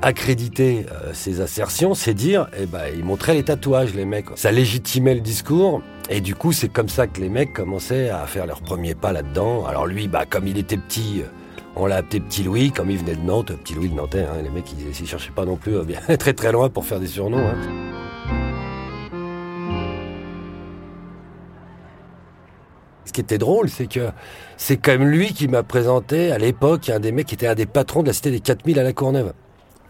accréditer 0.03 0.85
ces 1.13 1.41
assertions, 1.41 1.95
c'est 1.95 2.13
dire, 2.13 2.47
eh 2.55 2.67
ben, 2.67 2.83
ils 2.95 3.03
montraient 3.03 3.33
les 3.33 3.43
tatouages, 3.43 3.95
les 3.95 4.05
mecs. 4.05 4.27
Ça 4.35 4.51
légitimait 4.51 5.15
le 5.15 5.21
discours. 5.21 5.81
Et 6.11 6.21
du 6.21 6.35
coup, 6.35 6.53
c'est 6.53 6.69
comme 6.69 6.89
ça 6.89 7.07
que 7.07 7.19
les 7.19 7.29
mecs 7.29 7.53
commençaient 7.53 8.09
à 8.09 8.27
faire 8.27 8.45
leur 8.45 8.61
premier 8.61 8.93
pas 8.93 9.11
là-dedans. 9.11 9.65
Alors 9.65 9.87
lui, 9.87 10.07
bah, 10.07 10.25
comme 10.29 10.45
il 10.45 10.59
était 10.59 10.77
petit, 10.77 11.23
on 11.79 11.85
l'a 11.85 11.97
appelé 11.97 12.19
Petit 12.19 12.43
Louis, 12.43 12.71
comme 12.71 12.91
il 12.91 12.97
venait 12.97 13.15
de 13.15 13.21
Nantes, 13.21 13.53
Petit 13.63 13.73
Louis 13.73 13.89
de 13.89 13.95
Nantais. 13.95 14.23
Hein, 14.23 14.41
les 14.43 14.49
mecs, 14.49 14.71
ils, 14.73 14.87
ils 14.87 15.07
cherchaient 15.07 15.31
pas 15.31 15.45
non 15.45 15.55
plus 15.55 15.77
euh, 15.77 15.83
bien, 15.83 15.99
très 16.19 16.33
très 16.33 16.51
loin 16.51 16.69
pour 16.69 16.85
faire 16.85 16.99
des 16.99 17.07
surnoms. 17.07 17.37
Hein. 17.37 17.55
Ce 23.05 23.11
qui 23.11 23.21
était 23.21 23.39
drôle, 23.39 23.69
c'est 23.69 23.87
que 23.87 24.09
c'est 24.55 24.77
quand 24.77 24.91
même 24.91 25.07
lui 25.07 25.33
qui 25.33 25.47
m'a 25.47 25.63
présenté 25.63 26.31
à 26.31 26.37
l'époque 26.37 26.89
un 26.89 26.99
des 26.99 27.11
mecs 27.11 27.25
qui 27.25 27.33
était 27.33 27.47
un 27.47 27.55
des 27.55 27.65
patrons 27.65 28.03
de 28.03 28.07
la 28.07 28.13
cité 28.13 28.29
des 28.29 28.39
4000 28.39 28.79
à 28.79 28.83
la 28.83 28.93
Courneuve. 28.93 29.33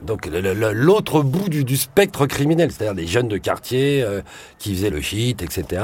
Donc 0.02 0.28
l'autre 0.28 1.22
bout 1.22 1.50
du, 1.50 1.78
spectre 1.78 2.26
criminel, 2.26 2.72
c'est-à-dire 2.72 2.96
des 2.96 3.08
jeunes 3.08 3.28
de 3.28 3.38
quartier 3.38 4.02
euh, 4.04 4.22
qui 4.58 4.76
faisaient 4.76 4.90
le 4.90 5.02
shit, 5.02 5.42
etc. 5.42 5.84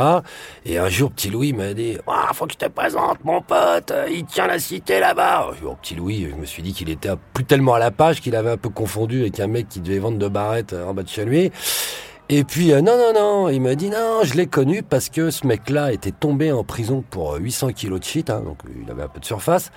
Et 0.65 0.77
un 0.77 0.89
jour, 0.89 1.11
petit 1.11 1.29
Louis 1.29 1.53
m'a 1.53 1.73
dit 1.73 1.97
ah, 2.07 2.29
faut 2.33 2.45
que 2.45 2.53
je 2.53 2.57
te 2.57 2.69
présente 2.69 3.23
mon 3.23 3.41
pote, 3.41 3.91
euh, 3.91 4.07
il 4.09 4.25
tient 4.25 4.47
la 4.47 4.59
cité 4.59 4.99
là-bas. 4.99 5.51
Oh, 5.65 5.75
petit 5.81 5.95
Louis, 5.95 6.27
je 6.29 6.35
me 6.35 6.45
suis 6.45 6.63
dit 6.63 6.73
qu'il 6.73 6.89
était 6.89 7.09
plus 7.33 7.45
tellement 7.45 7.73
à 7.73 7.79
la 7.79 7.91
page 7.91 8.21
qu'il 8.21 8.35
avait 8.35 8.51
un 8.51 8.57
peu 8.57 8.69
confondu 8.69 9.21
avec 9.21 9.39
un 9.39 9.47
mec 9.47 9.67
qui 9.69 9.79
devait 9.79 9.99
vendre 9.99 10.17
de 10.17 10.27
barrettes 10.27 10.73
euh, 10.73 10.85
en 10.85 10.93
bas 10.93 11.03
de 11.03 11.09
chez 11.09 11.25
lui. 11.25 11.51
Et 12.27 12.43
puis, 12.43 12.73
euh, 12.73 12.81
non, 12.81 12.97
non, 12.97 13.13
non, 13.13 13.49
il 13.49 13.61
m'a 13.61 13.75
dit, 13.75 13.89
non, 13.89 14.21
je 14.23 14.33
l'ai 14.33 14.47
connu 14.47 14.81
parce 14.81 15.09
que 15.09 15.29
ce 15.29 15.45
mec-là 15.45 15.93
était 15.93 16.11
tombé 16.11 16.51
en 16.51 16.63
prison 16.63 17.03
pour 17.07 17.35
euh, 17.35 17.37
800 17.37 17.73
kilos 17.73 17.99
de 17.99 18.05
shit, 18.05 18.31
hein, 18.31 18.41
donc 18.41 18.57
euh, 18.65 18.69
il 18.83 18.89
avait 18.89 19.03
un 19.03 19.07
peu 19.07 19.19
de 19.19 19.25
surface, 19.25 19.71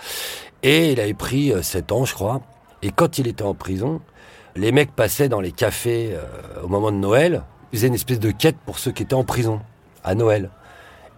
et 0.62 0.92
il 0.92 1.00
avait 1.00 1.12
pris 1.12 1.52
euh, 1.52 1.60
7 1.60 1.92
ans, 1.92 2.06
je 2.06 2.14
crois. 2.14 2.40
Et 2.80 2.90
quand 2.90 3.18
il 3.18 3.28
était 3.28 3.42
en 3.42 3.52
prison, 3.52 4.00
les 4.56 4.72
mecs 4.72 4.92
passaient 4.92 5.28
dans 5.28 5.40
les 5.40 5.52
cafés 5.52 6.10
euh, 6.12 6.62
au 6.62 6.68
moment 6.68 6.90
de 6.90 6.96
Noël, 6.96 7.42
ils 7.72 7.78
faisaient 7.78 7.88
une 7.88 7.94
espèce 7.94 8.20
de 8.20 8.30
quête 8.30 8.56
pour 8.64 8.78
ceux 8.78 8.92
qui 8.92 9.02
étaient 9.02 9.14
en 9.14 9.24
prison, 9.24 9.60
à 10.04 10.14
Noël. 10.14 10.50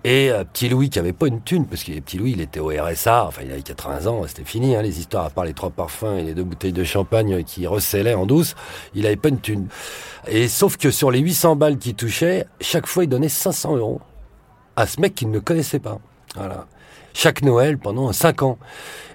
Et 0.02 0.30
euh, 0.30 0.44
petit 0.44 0.68
Louis 0.68 0.88
qui 0.88 0.98
avait 0.98 1.12
pas 1.12 1.26
une 1.26 1.42
thune, 1.42 1.66
parce 1.66 1.84
que 1.84 1.92
petit 2.00 2.16
Louis 2.16 2.32
il 2.32 2.40
était 2.40 2.60
au 2.60 2.68
RSA, 2.68 3.26
enfin 3.26 3.42
il 3.44 3.52
avait 3.52 3.60
80 3.60 4.06
ans, 4.06 4.22
c'était 4.26 4.44
fini 4.44 4.74
hein, 4.74 4.82
les 4.82 4.98
histoires, 4.98 5.26
à 5.26 5.30
part 5.30 5.44
les 5.44 5.52
trois 5.52 5.70
parfums 5.70 6.16
et 6.18 6.22
les 6.22 6.34
deux 6.34 6.44
bouteilles 6.44 6.72
de 6.72 6.84
champagne 6.84 7.44
qui 7.44 7.66
recélaient 7.66 8.14
en 8.14 8.24
douce, 8.24 8.54
il 8.94 9.06
avait 9.06 9.16
pas 9.16 9.28
une 9.28 9.40
thune. 9.40 9.68
Et 10.26 10.48
sauf 10.48 10.78
que 10.78 10.90
sur 10.90 11.10
les 11.10 11.20
800 11.20 11.56
balles 11.56 11.76
qu'il 11.76 11.94
touchait, 11.94 12.46
chaque 12.60 12.86
fois 12.86 13.04
il 13.04 13.08
donnait 13.08 13.28
500 13.28 13.76
euros 13.76 14.00
à 14.76 14.86
ce 14.86 15.00
mec 15.00 15.14
qu'il 15.14 15.30
ne 15.30 15.38
connaissait 15.38 15.80
pas. 15.80 15.98
Voilà. 16.34 16.66
Chaque 17.12 17.42
Noël 17.42 17.76
pendant 17.76 18.12
5 18.12 18.42
ans. 18.42 18.58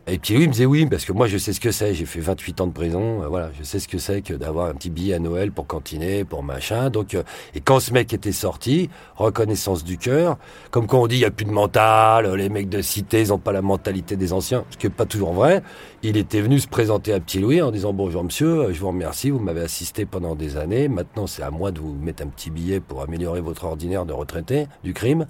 Et 0.08 0.20
puis 0.20 0.36
Louis 0.36 0.46
me 0.48 0.52
disait 0.52 0.68
oui, 0.68 0.86
parce 0.86 1.04
que 1.04 1.14
moi 1.14 1.26
je 1.26 1.36
sais 1.40 1.52
ce 1.52 1.60
que 1.60 1.72
c'est, 1.72 1.96
j'ai 1.96 2.06
fait 2.06 2.20
28 2.20 2.62
ans 2.62 2.68
de 2.68 2.74
prison, 2.74 3.24
euh, 3.24 3.28
voilà, 3.28 3.50
je 3.58 3.64
sais 3.64 3.80
ce 3.80 3.88
que 3.88 3.98
c'est 3.98 4.22
que 4.22 4.36
d'avoir 4.36 4.68
un 4.68 4.76
petit 4.76 4.92
billet 4.92 5.16
à 5.16 5.20
Noël 5.20 5.52
pour 5.52 5.66
cantiner, 5.66 6.24
pour 6.24 6.44
machin. 6.44 6.92
Donc, 6.92 7.16
euh, 7.16 7.24
et 7.56 7.60
quand 7.60 7.80
ce 7.80 7.92
mec 7.92 8.14
était 8.14 8.32
sorti, 8.32 8.92
reconnaissance 9.16 9.84
du 9.84 9.98
cœur, 9.98 10.38
comme 10.70 10.86
quand 10.86 11.02
on 11.02 11.08
dit 11.08 11.16
il 11.16 11.22
y 11.22 11.26
a 11.26 11.32
plus 11.32 11.46
de 11.46 11.52
mental, 11.52 12.28
euh, 12.28 12.36
les 12.36 12.50
mecs 12.50 12.70
de 12.70 12.84
cité, 12.84 13.20
ils 13.20 13.34
ont 13.34 13.40
pas 13.40 13.52
la 13.52 13.64
mentalité 13.64 14.16
des 14.16 14.32
anciens, 14.32 14.64
ce 14.70 14.78
qui 14.78 14.86
est 14.86 14.92
pas 14.92 15.06
toujours 15.06 15.34
vrai. 15.34 15.64
Il 16.04 16.18
était 16.18 16.42
venu 16.42 16.60
se 16.60 16.68
présenter 16.68 17.12
à 17.12 17.20
Petit 17.20 17.40
Louis 17.40 17.64
en 17.64 17.72
disant 17.72 17.92
bonjour 17.92 18.24
monsieur, 18.24 18.66
euh, 18.66 18.74
je 18.74 18.80
vous 18.80 18.90
remercie, 18.90 19.32
vous 19.32 19.40
m'avez 19.40 19.62
assisté 19.62 20.06
pendant 20.06 20.36
des 20.36 20.56
années, 20.56 20.88
maintenant 20.88 21.26
c'est 21.26 21.42
à 21.42 21.50
moi 21.50 21.72
de 21.72 21.80
vous 21.80 21.96
mettre 21.96 22.22
un 22.22 22.28
petit 22.28 22.52
billet 22.52 22.80
pour 22.80 23.02
améliorer 23.02 23.42
votre 23.42 23.64
ordinaire 23.64 24.06
de 24.06 24.14
retraité 24.14 24.68
du 24.84 24.94
crime. 24.94 25.26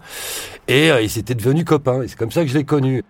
Et 0.68 0.90
il 1.02 1.10
s'était 1.10 1.36
devenu 1.36 1.64
copain, 1.64 2.02
et 2.02 2.10
c'est 2.10 2.18
comme 2.18 2.32
ça 2.32 2.42
que 2.42 2.50
je 2.50 2.58
l'ai 2.58 2.66
connu. 2.66 3.04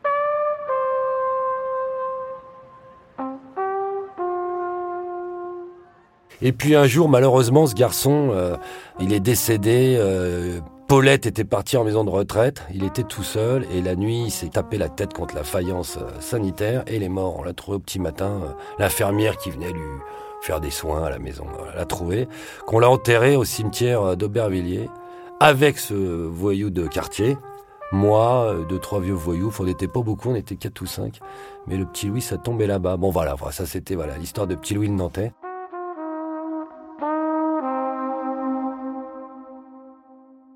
Et 6.42 6.52
puis 6.52 6.76
un 6.76 6.86
jour, 6.86 7.10
malheureusement, 7.10 7.66
ce 7.68 7.76
garçon, 7.76 8.30
euh, 8.32 8.56
il 9.00 9.14
est 9.14 9.20
décédé. 9.20 9.96
euh, 9.98 10.60
Paulette 10.88 11.26
était 11.26 11.46
partie 11.46 11.78
en 11.78 11.84
maison 11.84 12.04
de 12.04 12.12
retraite. 12.12 12.62
Il 12.74 12.84
était 12.84 13.04
tout 13.04 13.24
seul 13.24 13.66
et 13.74 13.82
la 13.82 13.96
nuit, 13.96 14.26
il 14.26 14.32
s'est 14.32 14.50
tapé 14.50 14.78
la 14.78 14.88
tête 14.90 15.14
contre 15.14 15.34
la 15.34 15.44
faïence 15.44 15.98
euh, 15.98 16.06
sanitaire 16.20 16.84
et 16.88 16.98
il 16.98 17.04
est 17.04 17.10
mort. 17.10 17.38
On 17.40 17.44
l'a 17.44 17.54
trouvé 17.54 17.78
au 17.78 17.80
petit 17.80 18.00
matin. 18.00 18.40
euh, 18.44 18.52
L'infirmière 18.78 19.38
qui 19.38 19.50
venait 19.50 19.72
lui 19.72 19.82
faire 20.42 20.60
des 20.62 20.70
soins 20.70 21.04
à 21.06 21.10
la 21.10 21.18
maison 21.18 21.46
l'a 21.76 21.86
trouvé. 21.86 22.28
Qu'on 22.68 22.78
l'a 22.78 22.90
enterré 22.90 23.36
au 23.36 23.44
cimetière 23.46 24.02
euh, 24.04 24.16
d'Aubervilliers 24.16 24.90
avec 25.40 25.80
ce 25.80 25.94
voyou 25.96 26.70
de 26.70 26.86
quartier. 26.86 27.36
Moi, 27.92 28.54
deux, 28.70 28.80
trois 28.80 29.00
vieux 29.00 29.14
voyous. 29.14 29.52
On 29.60 29.64
n'était 29.64 29.88
pas 29.88 30.02
beaucoup, 30.02 30.30
on 30.30 30.36
était 30.36 30.56
quatre 30.56 30.82
ou 30.82 30.86
cinq. 30.86 31.20
Mais 31.66 31.78
le 31.78 31.86
petit 31.86 32.08
Louis, 32.08 32.22
ça 32.22 32.38
tombait 32.38 32.68
là-bas. 32.68 32.98
Bon, 32.98 33.10
voilà, 33.10 33.34
voilà, 33.34 33.54
ça 33.54 33.66
c'était 33.66 33.96
voilà 33.96 34.18
l'histoire 34.18 34.46
de 34.46 34.54
petit 34.54 34.76
Louis 34.76 34.88
le 34.88 34.94
Nantais. 34.94 35.32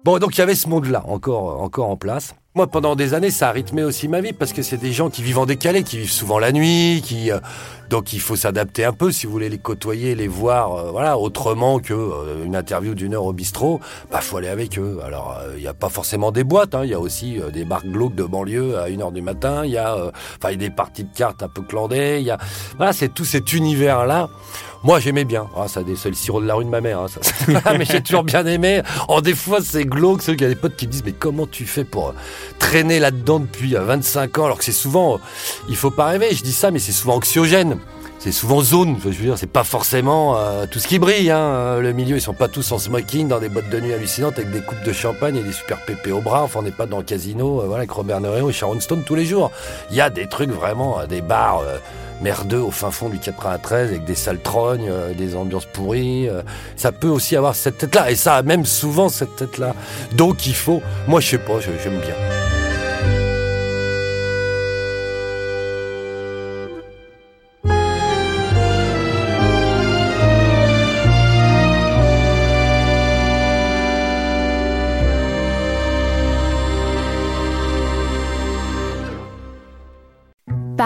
Bon, 0.05 0.17
donc 0.17 0.38
il 0.38 0.39
y 0.39 0.41
avait 0.41 0.55
ce 0.55 0.69
monde-là 0.69 1.03
encore, 1.05 1.62
encore 1.62 1.89
en 1.89 1.97
place. 1.97 2.33
Moi, 2.55 2.65
pendant 2.65 2.95
des 2.95 3.13
années, 3.13 3.29
ça 3.29 3.49
a 3.49 3.51
rythmé 3.51 3.83
aussi 3.83 4.07
ma 4.07 4.21
vie 4.21 4.33
parce 4.33 4.53
que 4.53 4.63
c'est 4.63 4.77
des 4.77 4.91
gens 4.91 5.12
qui 5.12 5.21
vivent 5.21 5.38
en 5.38 5.45
décalé, 5.45 5.83
qui 5.83 5.99
vivent 5.99 6.12
souvent 6.12 6.39
la 6.39 6.51
nuit, 6.51 7.03
qui 7.05 7.31
euh, 7.31 7.38
donc 7.91 8.12
il 8.12 8.19
faut 8.19 8.35
s'adapter 8.35 8.83
un 8.85 8.91
peu 8.91 9.12
si 9.12 9.27
vous 9.27 9.31
voulez 9.31 9.49
les 9.49 9.59
côtoyer, 9.59 10.15
les 10.15 10.27
voir, 10.27 10.73
euh, 10.73 10.89
voilà, 10.89 11.19
autrement 11.19 11.77
que 11.77 11.93
euh, 11.93 12.43
une 12.43 12.55
interview 12.55 12.95
d'une 12.95 13.13
heure 13.13 13.25
au 13.25 13.33
bistrot. 13.33 13.79
Bah, 14.12 14.19
faut 14.21 14.38
aller 14.38 14.47
avec 14.47 14.79
eux. 14.79 14.97
Alors, 15.05 15.38
il 15.57 15.62
n'y 15.62 15.67
a 15.67 15.75
pas 15.75 15.89
forcément 15.89 16.31
des 16.31 16.43
boîtes, 16.43 16.73
hein, 16.73 16.81
il 16.85 16.89
y 16.89 16.95
a 16.95 16.99
aussi 16.99 17.39
des 17.53 17.65
bars 17.65 17.85
glauques 17.85 18.15
de 18.15 18.23
banlieue 18.23 18.79
à 18.79 18.89
une 18.89 19.03
heure 19.03 19.12
du 19.12 19.21
matin. 19.21 19.63
Il 19.63 19.69
y 19.69 19.77
a, 19.77 19.95
enfin, 20.41 20.55
des 20.55 20.71
parties 20.71 21.03
de 21.03 21.15
cartes 21.15 21.43
un 21.43 21.49
peu 21.49 21.62
clandées. 21.62 22.17
Il 22.19 22.25
y 22.25 22.31
a, 22.31 22.39
voilà, 22.77 22.93
c'est 22.93 23.13
tout 23.13 23.25
cet 23.25 23.53
univers 23.53 24.07
là. 24.07 24.27
Moi, 24.83 24.99
j'aimais 24.99 25.25
bien. 25.25 25.49
Ah, 25.57 25.67
ça, 25.67 25.81
c'est 25.95 26.09
le 26.09 26.15
sirop 26.15 26.41
de 26.41 26.47
la 26.47 26.55
rue 26.55 26.63
de 26.63 26.69
ma 26.69 26.79
mère. 26.79 26.99
Hein, 26.99 27.07
ça, 27.07 27.73
mais 27.77 27.85
j'ai 27.85 28.01
toujours 28.01 28.23
bien 28.23 28.45
aimé. 28.45 28.81
En 29.09 29.19
des 29.19 29.35
fois, 29.35 29.59
c'est 29.62 29.83
glauque. 29.83 30.21
C'est 30.21 30.33
qu'il 30.33 30.43
y 30.43 30.45
a 30.45 30.53
des 30.53 30.55
potes 30.55 30.77
qui 30.77 30.88
disent, 30.88 31.03
mais 31.05 31.12
comment 31.12 31.45
tu 31.45 31.65
fais 31.65 31.83
pour 31.83 32.13
traîner 32.58 32.99
là-dedans 32.99 33.39
depuis 33.39 33.73
25 33.73 34.38
ans, 34.38 34.45
alors 34.45 34.58
que 34.58 34.63
c'est 34.63 34.71
souvent, 34.71 35.15
euh, 35.15 35.17
il 35.69 35.75
faut 35.75 35.91
pas 35.91 36.06
rêver, 36.06 36.34
je 36.34 36.43
dis 36.43 36.54
ça, 36.54 36.71
mais 36.71 36.80
c'est 36.80 36.91
souvent 36.91 37.15
anxiogène. 37.15 37.78
C'est 38.19 38.34
souvent 38.34 38.60
zone, 38.60 38.97
je 39.01 39.08
veux 39.08 39.13
dire, 39.13 39.38
c'est 39.38 39.47
pas 39.47 39.63
forcément 39.63 40.36
euh, 40.36 40.65
tout 40.69 40.79
ce 40.79 40.89
qui 40.89 40.99
brille. 40.99 41.32
Hein. 41.32 41.38
Euh, 41.38 41.79
le 41.79 41.93
milieu, 41.93 42.17
ils 42.17 42.21
sont 42.21 42.34
pas 42.34 42.49
tous 42.49 42.69
en 42.73 42.77
smoking 42.77 43.29
dans 43.29 43.39
des 43.39 43.47
boîtes 43.47 43.69
de 43.69 43.79
nuit 43.79 43.93
hallucinantes 43.93 44.38
avec 44.38 44.51
des 44.51 44.60
coupes 44.60 44.84
de 44.84 44.91
champagne 44.91 45.38
et 45.38 45.41
des 45.41 45.53
super 45.53 45.77
pépés 45.86 46.12
au 46.12 46.19
bras. 46.19 46.43
Enfin, 46.43 46.60
on 46.60 46.63
n'est 46.63 46.71
pas 46.71 46.86
dans 46.86 46.97
le 46.97 47.03
casino, 47.03 47.62
voilà, 47.62 47.77
avec 47.77 47.91
Robert 47.91 48.19
Noréo 48.19 48.49
et 48.49 48.53
Sharon 48.53 48.82
Stone 48.82 49.03
tous 49.05 49.15
les 49.15 49.23
jours. 49.23 49.51
Il 49.89 49.95
y 49.95 50.01
a 50.01 50.10
des 50.10 50.27
trucs 50.27 50.51
vraiment, 50.51 51.05
des 51.08 51.21
bars 51.21 51.63
merdeux 52.21 52.60
au 52.60 52.71
fin 52.71 52.91
fond 52.91 53.08
du 53.08 53.19
93 53.19 53.91
avec 53.91 54.03
des 54.03 54.15
salles 54.15 54.41
trognes, 54.41 54.91
des 55.17 55.38
ambiances 55.38 55.67
pourries. 55.67 56.27
ça 56.75 56.91
peut 56.91 57.08
aussi 57.08 57.38
avoir 57.38 57.55
cette 57.55 57.77
tête-là, 57.77 58.12
et 58.12 58.15
ça 58.15 58.36
a 58.36 58.41
même 58.41 58.65
souvent 58.65 59.08
cette 59.08 59.38
tête-là. 59.38 59.73
Donc 60.12 60.45
il 60.45 60.55
faut, 60.55 60.82
moi 61.08 61.21
je 61.21 61.29
sais 61.29 61.38
pas, 61.38 61.62
j'aime 61.62 61.99
bien. 61.99 62.48